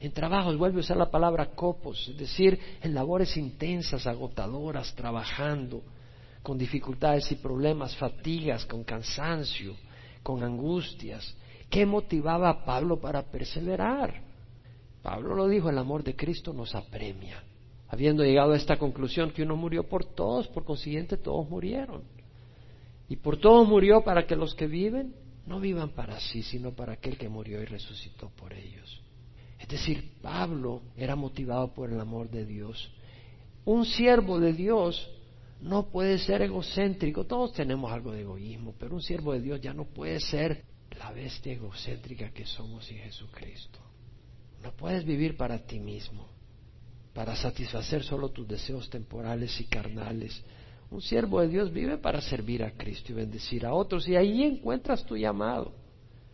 [0.02, 5.84] En trabajos, vuelve a usar la palabra copos, es decir, en labores intensas, agotadoras, trabajando,
[6.42, 9.76] con dificultades y problemas, fatigas, con cansancio,
[10.24, 11.38] con angustias.
[11.70, 14.24] ¿Qué motivaba a Pablo para perseverar?
[15.04, 17.44] Pablo lo dijo, el amor de Cristo nos apremia.
[17.88, 22.02] Habiendo llegado a esta conclusión que uno murió por todos, por consiguiente todos murieron.
[23.08, 25.14] Y por todos murió para que los que viven
[25.46, 29.00] no vivan para sí, sino para aquel que murió y resucitó por ellos.
[29.62, 32.92] Es decir, Pablo era motivado por el amor de Dios.
[33.64, 35.08] Un siervo de Dios
[35.62, 37.26] no puede ser egocéntrico.
[37.26, 40.64] Todos tenemos algo de egoísmo, pero un siervo de Dios ya no puede ser
[40.98, 43.80] la bestia egocéntrica que somos en Jesucristo.
[44.64, 46.28] No puedes vivir para ti mismo,
[47.14, 50.44] para satisfacer solo tus deseos temporales y carnales.
[50.90, 54.44] Un siervo de Dios vive para servir a Cristo y bendecir a otros y ahí
[54.44, 55.72] encuentras tu llamado.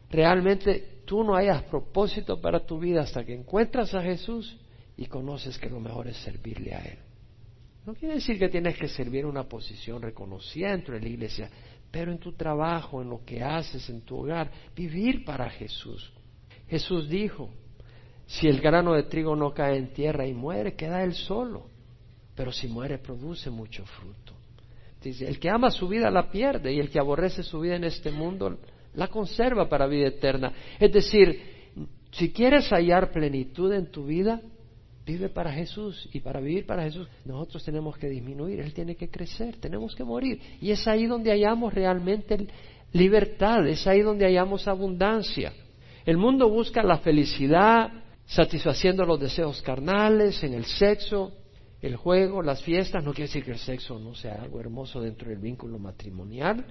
[0.09, 4.57] Realmente tú no hayas propósito para tu vida hasta que encuentras a Jesús
[4.97, 6.99] y conoces que lo mejor es servirle a Él.
[7.85, 11.49] No quiere decir que tienes que servir una posición reconocida dentro de la iglesia,
[11.89, 16.11] pero en tu trabajo, en lo que haces, en tu hogar, vivir para Jesús.
[16.67, 17.49] Jesús dijo,
[18.25, 21.69] si el grano de trigo no cae en tierra y muere, queda él solo.
[22.35, 24.33] Pero si muere, produce mucho fruto.
[25.01, 27.85] Dice, el que ama su vida la pierde y el que aborrece su vida en
[27.85, 28.57] este mundo
[28.97, 30.51] la conserva para vida eterna.
[30.79, 31.39] Es decir,
[32.11, 34.41] si quieres hallar plenitud en tu vida,
[35.05, 36.09] vive para Jesús.
[36.13, 40.03] Y para vivir para Jesús, nosotros tenemos que disminuir, Él tiene que crecer, tenemos que
[40.03, 40.41] morir.
[40.59, 42.47] Y es ahí donde hallamos realmente
[42.91, 45.53] libertad, es ahí donde hallamos abundancia.
[46.03, 47.91] El mundo busca la felicidad,
[48.25, 51.33] satisfaciendo los deseos carnales, en el sexo,
[51.83, 53.03] el juego, las fiestas.
[53.03, 56.65] No quiere decir que el sexo no sea algo hermoso dentro del vínculo matrimonial,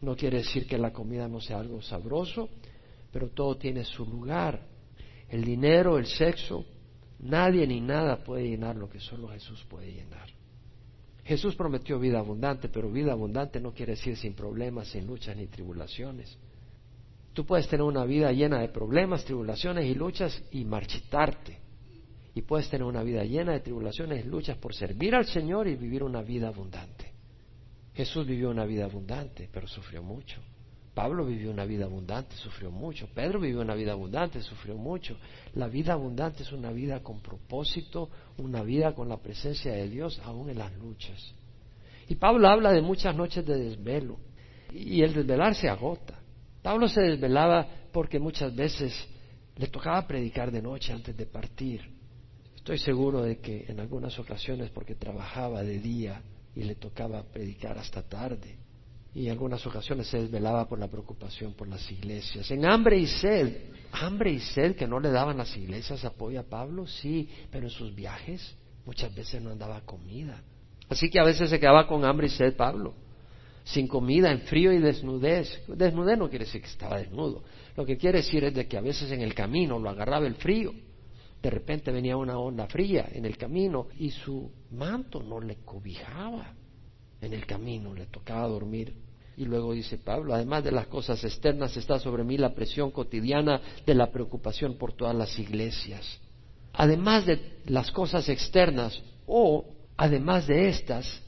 [0.00, 2.48] no quiere decir que la comida no sea algo sabroso,
[3.12, 4.60] pero todo tiene su lugar.
[5.28, 6.64] El dinero, el sexo,
[7.18, 10.28] nadie ni nada puede llenar lo que solo Jesús puede llenar.
[11.24, 15.46] Jesús prometió vida abundante, pero vida abundante no quiere decir sin problemas, sin luchas ni
[15.46, 16.38] tribulaciones.
[17.34, 21.58] Tú puedes tener una vida llena de problemas, tribulaciones y luchas y marchitarte.
[22.34, 26.02] Y puedes tener una vida llena de tribulaciones luchas por servir al Señor y vivir
[26.02, 27.07] una vida abundante.
[27.98, 30.40] Jesús vivió una vida abundante, pero sufrió mucho.
[30.94, 33.08] Pablo vivió una vida abundante, sufrió mucho.
[33.12, 35.16] Pedro vivió una vida abundante, sufrió mucho.
[35.54, 40.20] La vida abundante es una vida con propósito, una vida con la presencia de Dios,
[40.24, 41.34] aún en las luchas.
[42.06, 44.20] Y Pablo habla de muchas noches de desvelo.
[44.72, 46.20] Y el desvelarse agota.
[46.62, 48.94] Pablo se desvelaba porque muchas veces
[49.56, 51.80] le tocaba predicar de noche antes de partir.
[52.54, 56.22] Estoy seguro de que en algunas ocasiones porque trabajaba de día
[56.58, 58.56] y le tocaba predicar hasta tarde.
[59.14, 62.50] Y en algunas ocasiones se desvelaba por la preocupación por las iglesias.
[62.50, 66.42] En hambre y sed, hambre y sed que no le daban las iglesias apoyo a
[66.42, 68.54] Pablo, sí, pero en sus viajes
[68.88, 70.40] Muchas veces no andaba comida.
[70.88, 72.94] Así que a veces se quedaba con hambre y sed Pablo,
[73.62, 75.62] sin comida, en frío y desnudez.
[75.68, 77.44] Desnudez no quiere decir que estaba desnudo.
[77.76, 80.36] Lo que quiere decir es de que a veces en el camino lo agarraba el
[80.36, 80.72] frío.
[81.42, 86.54] De repente venía una onda fría en el camino y su manto no le cobijaba.
[87.20, 88.94] En el camino le tocaba dormir
[89.36, 93.60] y luego dice Pablo, además de las cosas externas está sobre mí la presión cotidiana
[93.86, 96.18] de la preocupación por todas las iglesias.
[96.72, 99.64] Además de las cosas externas o
[99.96, 101.22] además de estas,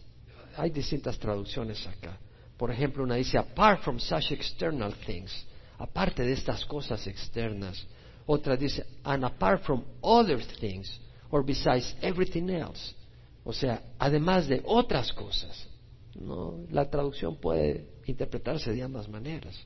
[0.57, 2.18] hay distintas traducciones acá.
[2.57, 5.46] Por ejemplo, una dice, apart from such external things,
[5.79, 7.87] aparte de estas cosas externas.
[8.33, 11.01] Otra dice, and apart from other things,
[11.33, 12.95] or besides everything else.
[13.43, 15.66] O sea, además de otras cosas.
[16.14, 19.57] No, la traducción puede interpretarse de ambas maneras.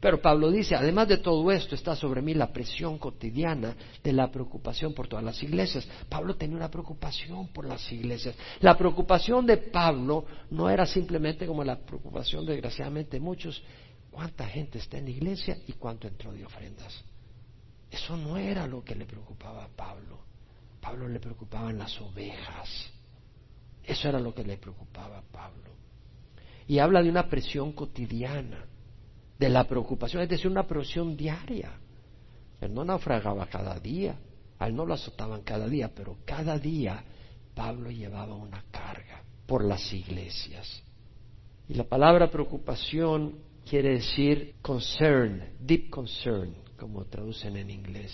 [0.00, 4.30] Pero Pablo dice, además de todo esto, está sobre mí la presión cotidiana de la
[4.30, 5.86] preocupación por todas las iglesias.
[6.08, 8.34] Pablo tenía una preocupación por las iglesias.
[8.60, 13.62] La preocupación de Pablo no era simplemente como la preocupación, desgraciadamente, de muchos,
[14.10, 17.04] cuánta gente está en la iglesia y cuánto entró de ofrendas.
[17.96, 20.18] Eso no era lo que le preocupaba a Pablo.
[20.80, 22.92] Pablo le preocupaban las ovejas.
[23.82, 25.76] Eso era lo que le preocupaba a Pablo
[26.66, 28.64] y habla de una presión cotidiana,
[29.38, 31.72] de la preocupación, es decir, una presión diaria.
[32.60, 34.16] Él no naufragaba cada día,
[34.58, 37.04] a él no lo azotaban cada día, pero cada día
[37.54, 40.82] Pablo llevaba una carga por las iglesias.
[41.68, 43.34] Y la palabra preocupación
[43.68, 48.12] quiere decir concern, deep concern, como traducen en inglés.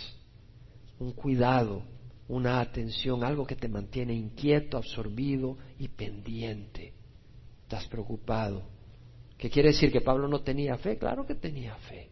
[0.98, 1.82] Un cuidado,
[2.28, 6.94] una atención, algo que te mantiene inquieto, absorbido y pendiente
[7.72, 8.62] estás preocupado.
[9.38, 10.98] ¿Qué quiere decir que Pablo no tenía fe?
[10.98, 12.10] Claro que tenía fe.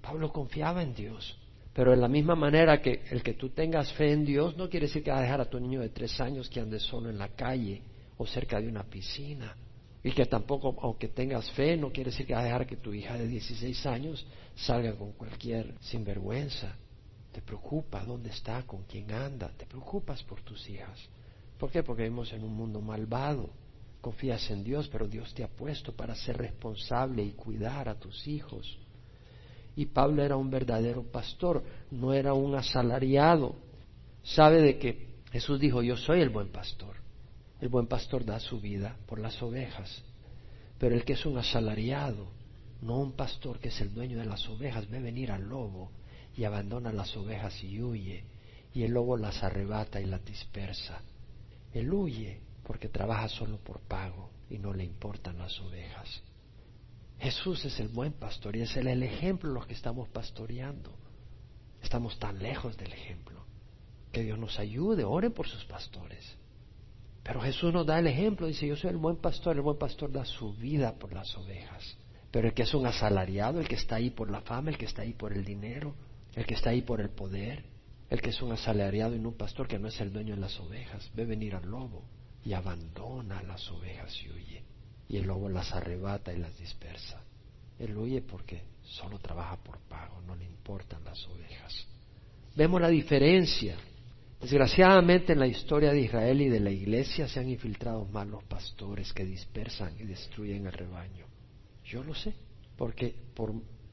[0.00, 1.38] Pablo confiaba en Dios.
[1.74, 4.86] Pero de la misma manera que el que tú tengas fe en Dios no quiere
[4.86, 7.18] decir que vas a dejar a tu niño de tres años que ande solo en
[7.18, 7.82] la calle
[8.16, 9.54] o cerca de una piscina.
[10.02, 12.92] Y que tampoco, aunque tengas fe, no quiere decir que vas a dejar que tu
[12.94, 16.74] hija de 16 años salga con cualquier sinvergüenza.
[17.32, 20.98] Te preocupa dónde está, con quién anda, te preocupas por tus hijas.
[21.58, 21.82] ¿Por qué?
[21.82, 23.50] Porque vivimos en un mundo malvado
[24.00, 28.26] confías en Dios, pero Dios te ha puesto para ser responsable y cuidar a tus
[28.26, 28.78] hijos.
[29.76, 33.54] Y Pablo era un verdadero pastor, no era un asalariado.
[34.22, 36.96] Sabe de que Jesús dijo, yo soy el buen pastor.
[37.60, 40.02] El buen pastor da su vida por las ovejas.
[40.78, 42.28] Pero el que es un asalariado,
[42.80, 45.90] no un pastor que es el dueño de las ovejas, ve venir al lobo
[46.34, 48.24] y abandona las ovejas y huye.
[48.72, 51.02] Y el lobo las arrebata y las dispersa.
[51.74, 56.22] Él huye porque trabaja solo por pago y no le importan las ovejas.
[57.18, 60.94] Jesús es el buen pastor y es el, el ejemplo los que estamos pastoreando.
[61.82, 63.44] Estamos tan lejos del ejemplo.
[64.12, 66.39] Que Dios nos ayude, ore por sus pastores.
[67.22, 70.10] Pero Jesús nos da el ejemplo, dice, yo soy el buen pastor, el buen pastor
[70.10, 71.96] da su vida por las ovejas.
[72.30, 74.86] Pero el que es un asalariado, el que está ahí por la fama, el que
[74.86, 75.94] está ahí por el dinero,
[76.34, 77.64] el que está ahí por el poder,
[78.08, 80.40] el que es un asalariado y no un pastor que no es el dueño de
[80.40, 82.04] las ovejas, ve venir al lobo
[82.44, 84.64] y abandona las ovejas y huye.
[85.08, 87.22] Y el lobo las arrebata y las dispersa.
[87.78, 91.86] Él huye porque solo trabaja por pago, no le importan las ovejas.
[92.54, 93.76] Vemos la diferencia.
[94.40, 99.12] Desgraciadamente en la historia de Israel y de la iglesia se han infiltrado malos pastores
[99.12, 101.26] que dispersan y destruyen el rebaño.
[101.84, 102.32] Yo lo sé,
[102.76, 103.52] porque por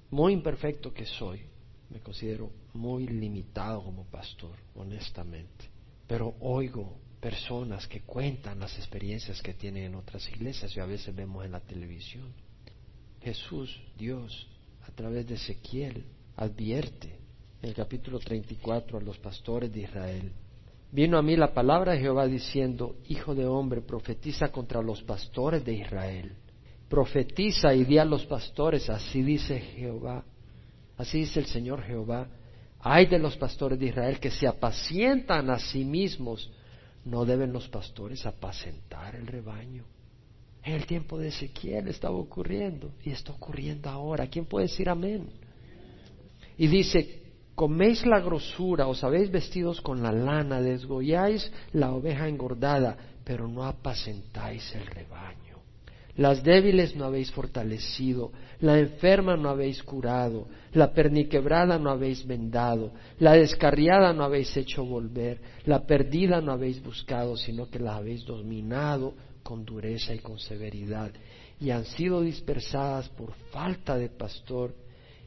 [0.09, 1.41] muy imperfecto que soy,
[1.89, 5.65] me considero muy limitado como pastor, honestamente.
[6.07, 11.13] Pero oigo personas que cuentan las experiencias que tienen en otras iglesias y a veces
[11.13, 12.31] vemos en la televisión.
[13.21, 14.47] Jesús, Dios,
[14.87, 16.05] a través de Ezequiel,
[16.37, 17.26] advierte
[17.61, 20.31] en el capítulo 34 a los pastores de Israel.
[20.91, 25.65] Vino a mí la palabra de Jehová diciendo, Hijo de hombre, profetiza contra los pastores
[25.65, 26.31] de Israel.
[26.87, 30.23] Profetiza y di a los pastores, así dice Jehová,
[30.97, 32.27] así dice el Señor Jehová.
[32.79, 36.49] Hay de los pastores de Israel que se apacientan a sí mismos
[37.07, 39.85] ¿No deben los pastores apacentar el rebaño?
[40.61, 44.27] En el tiempo de Ezequiel estaba ocurriendo y está ocurriendo ahora.
[44.27, 45.29] ¿Quién puede decir amén?
[46.57, 47.26] Y dice,
[47.57, 52.95] coméis la grosura, os habéis vestidos con la lana, desgolláis la oveja engordada,
[53.25, 55.57] pero no apacentáis el rebaño.
[56.17, 62.91] Las débiles no habéis fortalecido, la enferma no habéis curado, la perniquebrada no habéis vendado,
[63.17, 68.23] la descarriada no habéis hecho volver, la perdida no habéis buscado, sino que la habéis
[68.23, 71.11] dominado con dureza y con severidad,
[71.59, 74.75] y han sido dispersadas por falta de pastor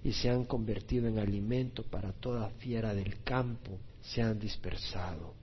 [0.03, 5.35] y se han convertido en alimento para toda fiera del campo, se han dispersado.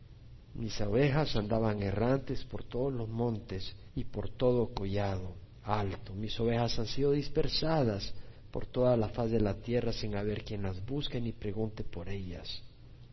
[0.56, 6.14] Mis ovejas andaban errantes por todos los montes y por todo collado alto.
[6.14, 8.14] Mis ovejas han sido dispersadas
[8.52, 12.10] por toda la faz de la tierra sin haber quien las busque ni pregunte por
[12.10, 12.64] ellas.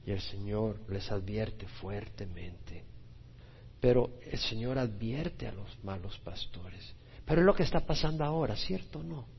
[0.06, 2.84] Y el Señor les advierte fuertemente.
[3.80, 6.94] Pero el Señor advierte a los malos pastores.
[7.26, 9.33] Pero es lo que está pasando ahora, ¿cierto o no?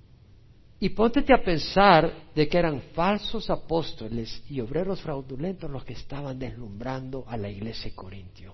[0.85, 6.37] Y póntete a pensar de que eran falsos apóstoles y obreros fraudulentos los que estaban
[6.37, 8.53] deslumbrando a la iglesia de Corintio.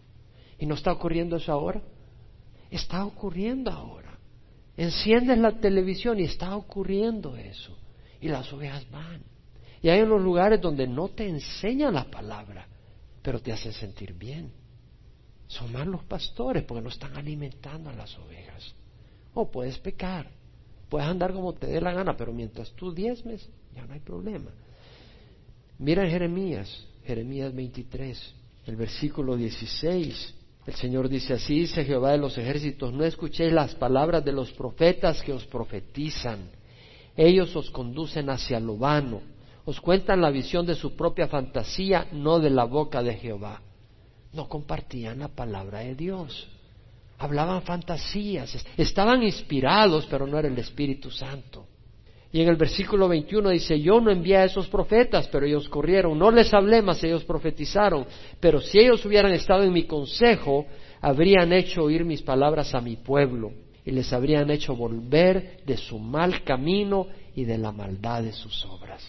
[0.58, 1.82] ¿Y no está ocurriendo eso ahora?
[2.70, 4.18] Está ocurriendo ahora.
[4.78, 7.78] Enciendes la televisión y está ocurriendo eso.
[8.22, 9.22] Y las ovejas van.
[9.82, 12.66] Y hay unos lugares donde no te enseñan la palabra,
[13.22, 14.54] pero te hacen sentir bien.
[15.48, 18.74] Son malos pastores porque no están alimentando a las ovejas.
[19.34, 20.32] O puedes pecar,
[20.92, 24.52] puedes andar como te dé la gana, pero mientras tú diezmes, ya no hay problema.
[25.80, 28.36] Mira en Jeremías, Jeremías 23,
[28.66, 30.36] el versículo 16.
[30.68, 34.52] El Señor dice así, dice Jehová de los ejércitos, no escuchéis las palabras de los
[34.52, 36.50] profetas que os profetizan.
[37.16, 39.22] Ellos os conducen hacia lo vano,
[39.64, 43.62] os cuentan la visión de su propia fantasía, no de la boca de Jehová.
[44.34, 46.50] No compartían la palabra de Dios.
[47.22, 51.68] Hablaban fantasías, estaban inspirados, pero no era el Espíritu Santo.
[52.34, 56.18] Y en el versículo 21 dice, yo no envié a esos profetas, pero ellos corrieron.
[56.18, 58.08] No les hablé, mas ellos profetizaron.
[58.40, 60.66] Pero si ellos hubieran estado en mi consejo,
[61.00, 63.52] habrían hecho oír mis palabras a mi pueblo
[63.86, 67.06] y les habrían hecho volver de su mal camino
[67.36, 69.08] y de la maldad de sus obras.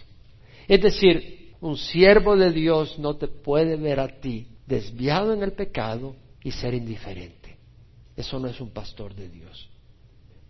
[0.68, 5.52] Es decir, un siervo de Dios no te puede ver a ti desviado en el
[5.52, 7.41] pecado y ser indiferente.
[8.16, 9.68] Eso no es un pastor de Dios.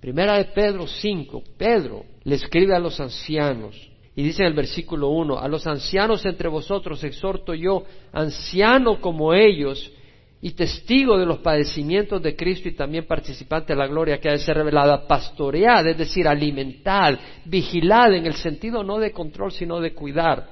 [0.01, 5.09] Primera de Pedro 5, Pedro le escribe a los ancianos y dice en el versículo
[5.09, 9.93] 1, a los ancianos entre vosotros exhorto yo, anciano como ellos
[10.41, 14.33] y testigo de los padecimientos de Cristo y también participante de la gloria que ha
[14.33, 19.81] de ser revelada, pastoread, es decir, alimentad, vigilad en el sentido no de control sino
[19.81, 20.51] de cuidar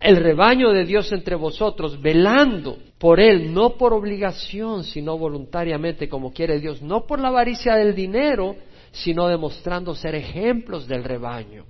[0.00, 6.32] el rebaño de Dios entre vosotros, velando por él, no por obligación, sino voluntariamente, como
[6.32, 8.56] quiere Dios, no por la avaricia del dinero,
[8.92, 11.66] sino demostrando ser ejemplos del rebaño.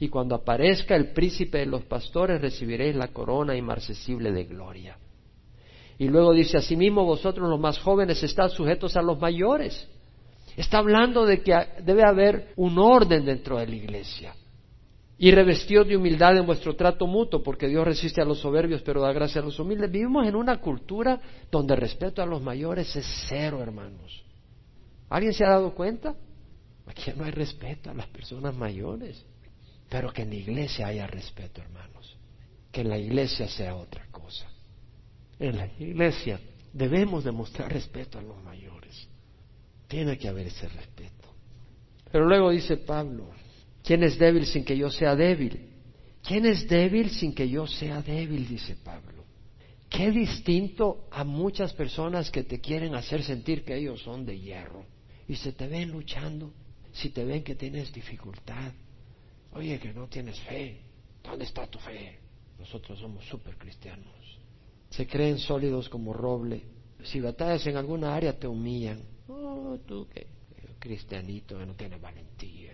[0.00, 4.98] Y cuando aparezca el príncipe de los pastores, recibiréis la corona inmarcesible de gloria.
[5.98, 9.88] Y luego dice, asimismo vosotros los más jóvenes estad sujetos a los mayores.
[10.56, 11.54] Está hablando de que
[11.84, 14.34] debe haber un orden dentro de la iglesia.
[15.16, 19.00] Y revestió de humildad en vuestro trato mutuo, porque Dios resiste a los soberbios, pero
[19.00, 19.90] da gracia a los humildes.
[19.90, 24.24] Vivimos en una cultura donde el respeto a los mayores es cero, hermanos.
[25.08, 26.16] ¿Alguien se ha dado cuenta?
[26.86, 29.24] Aquí no hay respeto a las personas mayores,
[29.88, 32.16] pero que en la iglesia haya respeto, hermanos.
[32.72, 34.46] Que en la iglesia sea otra cosa.
[35.38, 36.40] En la iglesia
[36.72, 39.08] debemos demostrar respeto a los mayores.
[39.86, 41.28] Tiene que haber ese respeto.
[42.10, 43.30] Pero luego dice Pablo,
[43.84, 45.70] ¿quién es débil sin que yo sea débil?
[46.22, 48.48] ¿Quién es débil sin que yo sea débil?
[48.48, 49.24] Dice Pablo.
[49.88, 54.84] Qué distinto a muchas personas que te quieren hacer sentir que ellos son de hierro
[55.28, 56.52] y se te ven luchando
[56.92, 58.72] si te ven que tienes dificultad,
[59.52, 60.80] oye, que no tienes fe,
[61.22, 62.18] ¿dónde está tu fe?
[62.58, 64.14] Nosotros somos súper cristianos.
[64.90, 66.62] Se creen sólidos como roble.
[67.02, 69.00] Si batallas en alguna área te humillan.
[69.28, 70.26] Oh, tú que
[70.78, 72.72] cristianito que no tienes valentía.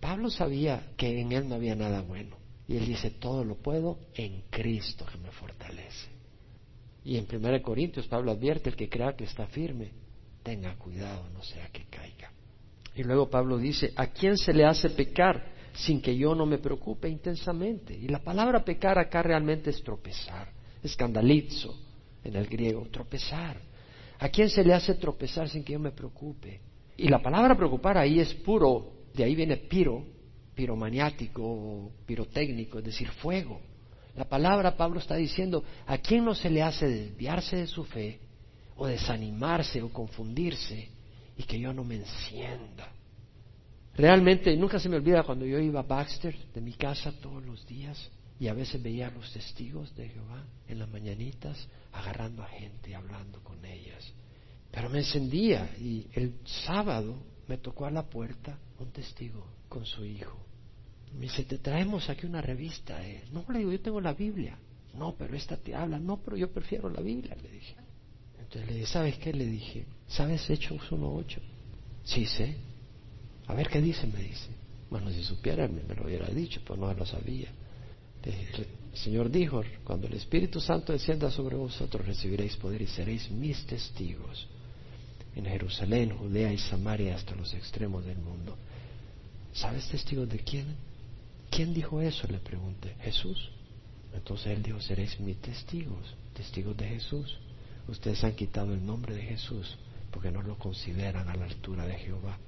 [0.00, 2.36] Pablo sabía que en él no había nada bueno.
[2.66, 6.08] Y él dice, todo lo puedo en Cristo que me fortalece.
[7.04, 9.90] Y en 1 Corintios Pablo advierte, el que crea que está firme,
[10.42, 12.30] tenga cuidado, no sea que caiga.
[12.94, 16.58] Y luego Pablo dice, ¿a quién se le hace pecar sin que yo no me
[16.58, 17.94] preocupe intensamente?
[17.94, 21.74] Y la palabra pecar acá realmente es tropezar, escandalizo
[22.24, 23.60] en el griego, tropezar.
[24.18, 26.60] ¿A quién se le hace tropezar sin que yo me preocupe?
[26.96, 30.04] Y la palabra preocupar ahí es puro, de ahí viene piro,
[30.54, 33.60] piromaniático o pirotécnico, es decir, fuego.
[34.16, 38.20] La palabra Pablo está diciendo, ¿a quién no se le hace desviarse de su fe
[38.80, 40.88] o desanimarse o confundirse
[41.36, 42.90] y que yo no me encienda.
[43.94, 47.66] Realmente nunca se me olvida cuando yo iba a Baxter de mi casa todos los
[47.66, 52.46] días y a veces veía a los testigos de Jehová en las mañanitas agarrando a
[52.46, 54.14] gente y hablando con ellas.
[54.70, 60.04] Pero me encendía y el sábado me tocó a la puerta un testigo con su
[60.04, 60.36] hijo.
[61.14, 63.06] Me dice, te traemos aquí una revista.
[63.06, 63.24] Eh.
[63.32, 64.58] No, le digo, yo tengo la Biblia.
[64.94, 65.98] No, pero esta te habla.
[65.98, 67.74] No, pero yo prefiero la Biblia, le dije.
[68.38, 69.32] Entonces le dije, ¿sabes qué?
[69.32, 71.38] Le dije, ¿sabes Hechos 1.8?
[72.04, 72.56] Sí, sé.
[73.46, 74.48] A ver qué dice, me dice.
[74.90, 77.48] Bueno, si supiera me, lo hubiera dicho, pero no lo sabía.
[78.22, 83.64] El Señor dijo, cuando el Espíritu Santo descienda sobre vosotros, recibiréis poder y seréis mis
[83.66, 84.48] testigos
[85.34, 88.56] en Jerusalén, Judea y Samaria hasta los extremos del mundo.
[89.52, 90.76] ¿Sabes testigos de quién?
[91.50, 92.26] ¿Quién dijo eso?
[92.28, 92.94] Le pregunté.
[93.00, 93.50] Jesús.
[94.14, 97.38] Entonces él dijo, seréis mis testigos, testigos de Jesús.
[97.88, 99.76] Ustedes han quitado el nombre de Jesús
[100.10, 102.38] porque no lo consideran a la altura de Jehová.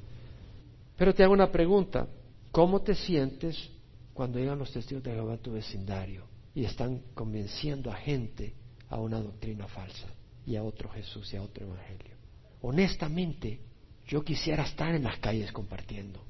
[0.97, 2.07] Pero te hago una pregunta.
[2.51, 3.71] ¿Cómo te sientes
[4.13, 6.25] cuando llegan los testigos de Jehová a tu vecindario
[6.55, 8.55] y están convenciendo a gente
[8.91, 10.07] a una doctrina falsa
[10.47, 12.17] y a otro Jesús y a otro Evangelio?
[12.61, 13.61] Honestamente,
[14.07, 16.23] yo quisiera estar en las calles compartiendo.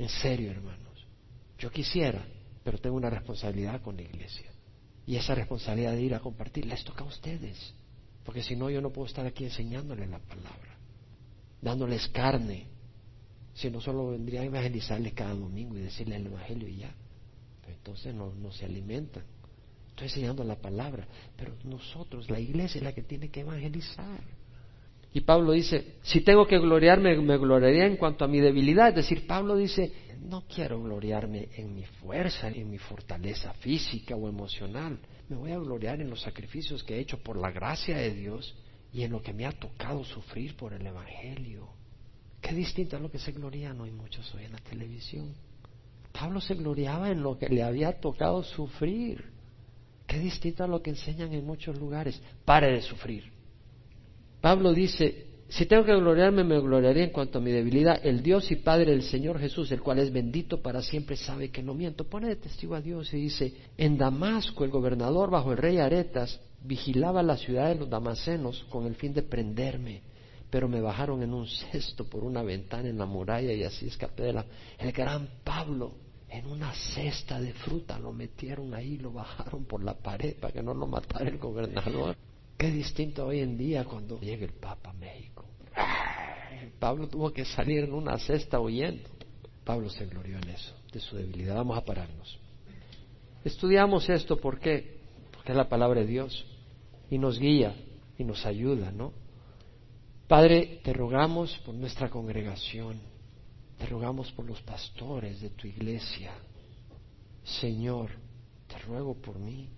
[0.00, 1.06] En serio, hermanos.
[1.58, 2.24] Yo quisiera,
[2.64, 4.50] pero tengo una responsabilidad con la iglesia.
[5.06, 7.74] Y esa responsabilidad de ir a compartir les toca a ustedes.
[8.24, 10.78] Porque si no, yo no puedo estar aquí enseñándoles la palabra,
[11.60, 12.66] dándoles carne.
[13.52, 16.94] Si no, solo vendría a evangelizarles cada domingo y decirles el evangelio y ya.
[17.60, 19.24] Pero entonces no, no se alimentan.
[19.90, 21.06] Estoy enseñando la palabra.
[21.36, 24.20] Pero nosotros, la iglesia, es la que tiene que evangelizar.
[25.12, 28.90] Y Pablo dice, si tengo que gloriarme, me gloriaría en cuanto a mi debilidad.
[28.90, 34.28] Es decir, Pablo dice, no quiero gloriarme en mi fuerza, en mi fortaleza física o
[34.28, 34.98] emocional.
[35.28, 38.54] Me voy a gloriar en los sacrificios que he hecho por la gracia de Dios
[38.92, 41.68] y en lo que me ha tocado sufrir por el Evangelio.
[42.40, 45.34] Qué distinto a lo que se glorian hoy muchos hoy en la televisión.
[46.12, 49.24] Pablo se gloriaba en lo que le había tocado sufrir.
[50.06, 52.20] Qué distinto a lo que enseñan en muchos lugares.
[52.44, 53.39] Pare de sufrir.
[54.40, 58.00] Pablo dice, si tengo que gloriarme, me gloriaré en cuanto a mi debilidad.
[58.06, 61.62] El Dios y Padre del Señor Jesús, el cual es bendito para siempre, sabe que
[61.62, 62.04] no miento.
[62.04, 66.40] Pone de testigo a Dios y dice, en Damasco el gobernador bajo el rey Aretas
[66.62, 70.02] vigilaba la ciudad de los damasenos con el fin de prenderme,
[70.50, 74.22] pero me bajaron en un cesto por una ventana en la muralla y así escapé
[74.24, 74.46] de la...
[74.78, 75.94] El gran Pablo
[76.28, 80.62] en una cesta de fruta lo metieron ahí, lo bajaron por la pared para que
[80.62, 82.16] no lo matara el gobernador.
[82.60, 85.46] Qué distinto hoy en día cuando llega el Papa a México.
[86.78, 89.08] Pablo tuvo que salir en una cesta huyendo.
[89.64, 91.54] Pablo se glorió en eso, de su debilidad.
[91.54, 92.38] Vamos a pararnos.
[93.46, 95.00] Estudiamos esto porque
[95.32, 96.44] porque es la palabra de Dios
[97.10, 97.74] y nos guía
[98.18, 99.14] y nos ayuda, ¿no?
[100.28, 103.00] Padre, te rogamos por nuestra congregación,
[103.78, 106.34] te rogamos por los pastores de tu iglesia.
[107.42, 108.10] Señor,
[108.66, 109.70] te ruego por mí,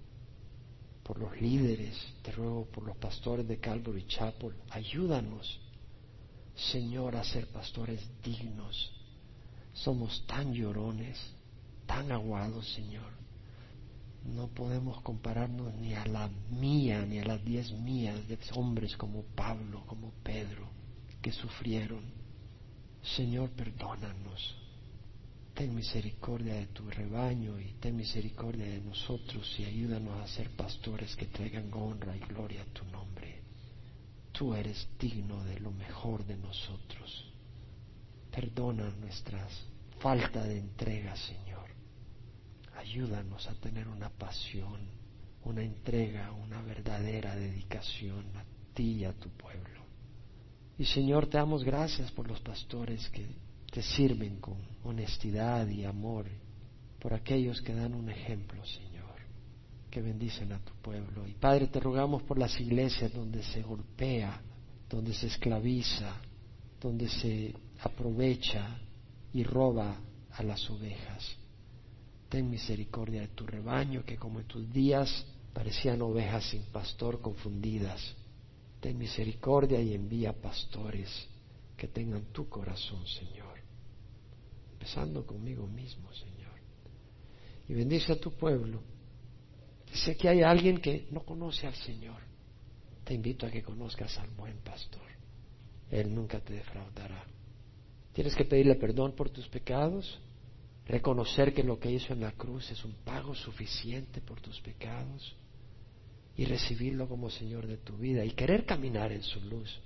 [1.03, 5.61] por los líderes, te ruego por los pastores de Calvary Chapel, ayúdanos,
[6.55, 8.93] Señor, a ser pastores dignos.
[9.73, 11.19] Somos tan llorones,
[11.87, 13.11] tan aguados, Señor.
[14.25, 19.23] No podemos compararnos ni a la mía, ni a las diez mías de hombres como
[19.35, 20.69] Pablo, como Pedro,
[21.21, 22.05] que sufrieron.
[23.03, 24.62] Señor, perdónanos
[25.55, 31.15] ten misericordia de tu rebaño y ten misericordia de nosotros y ayúdanos a ser pastores
[31.17, 33.43] que traigan honra y gloria a tu nombre.
[34.33, 37.33] Tú eres digno de lo mejor de nosotros.
[38.31, 39.67] Perdona nuestras
[40.01, 41.69] falta de entrega, Señor.
[42.77, 44.81] Ayúdanos a tener una pasión,
[45.45, 48.45] una entrega, una verdadera dedicación a
[48.75, 49.83] ti y a tu pueblo.
[50.79, 53.27] Y Señor, te damos gracias por los pastores que
[53.73, 56.27] te sirven con honestidad y amor,
[57.01, 59.14] por aquellos que dan un ejemplo, Señor,
[59.91, 61.27] que bendicen a tu pueblo.
[61.27, 64.43] Y Padre, te rogamos por las iglesias donde se golpea,
[64.91, 66.16] donde se esclaviza,
[66.83, 68.79] donde se aprovecha
[69.33, 69.97] y roba
[70.33, 71.35] a las ovejas.
[72.29, 78.14] Ten misericordia de tu rebaño, que como en tus días parecían ovejas sin pastor confundidas.
[78.81, 81.09] Ten misericordia y envía pastores
[81.75, 83.52] que tengan tu corazón, Señor
[85.26, 86.53] conmigo mismo, Señor.
[87.68, 88.83] Y bendice a tu pueblo.
[89.93, 92.20] Sé que hay alguien que no conoce al Señor.
[93.05, 95.03] Te invito a que conozcas al buen pastor.
[95.91, 97.24] Él nunca te defraudará.
[98.12, 100.18] Tienes que pedirle perdón por tus pecados,
[100.87, 105.35] reconocer que lo que hizo en la cruz es un pago suficiente por tus pecados
[106.37, 109.80] y recibirlo como Señor de tu vida y querer caminar en su luz.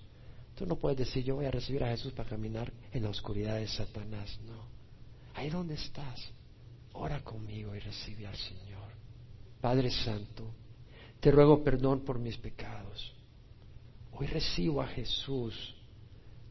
[0.55, 3.57] Tú no puedes decir yo voy a recibir a Jesús para caminar en la oscuridad
[3.57, 4.76] de Satanás, no.
[5.37, 6.33] Ahí donde estás,
[6.95, 8.91] ora conmigo y recibe al Señor.
[9.61, 10.51] Padre Santo,
[11.21, 13.15] te ruego perdón por mis pecados.
[14.13, 15.75] Hoy recibo a Jesús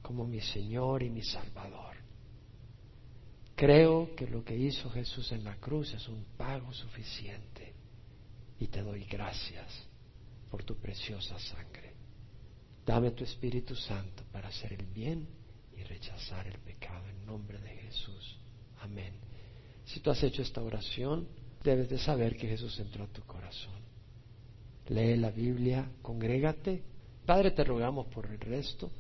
[0.04, 1.96] como mi Señor y mi Salvador.
[3.56, 7.74] Creo que lo que hizo Jesús en la cruz es un pago suficiente
[8.60, 9.88] y te doy gracias
[10.52, 11.96] por tu preciosa sangre.
[12.86, 15.28] Dame tu Espíritu Santo para hacer el bien
[15.76, 18.45] y rechazar el pecado en nombre de Jesús.
[18.86, 19.14] Amén.
[19.86, 21.28] Si tú has hecho esta oración,
[21.64, 23.74] debes de saber que Jesús entró a tu corazón.
[24.88, 26.84] Lee la Biblia, congrégate.
[27.26, 28.92] Padre, te rogamos por el resto.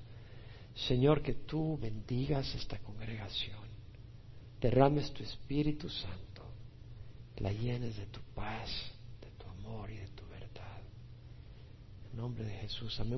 [0.74, 3.64] Señor, que tú bendigas esta congregación.
[4.60, 6.42] Derrames tu Espíritu Santo.
[7.38, 8.70] La llenes de tu paz,
[9.22, 10.82] de tu amor y de tu verdad.
[12.12, 13.00] En nombre de Jesús.
[13.00, 13.14] Amén.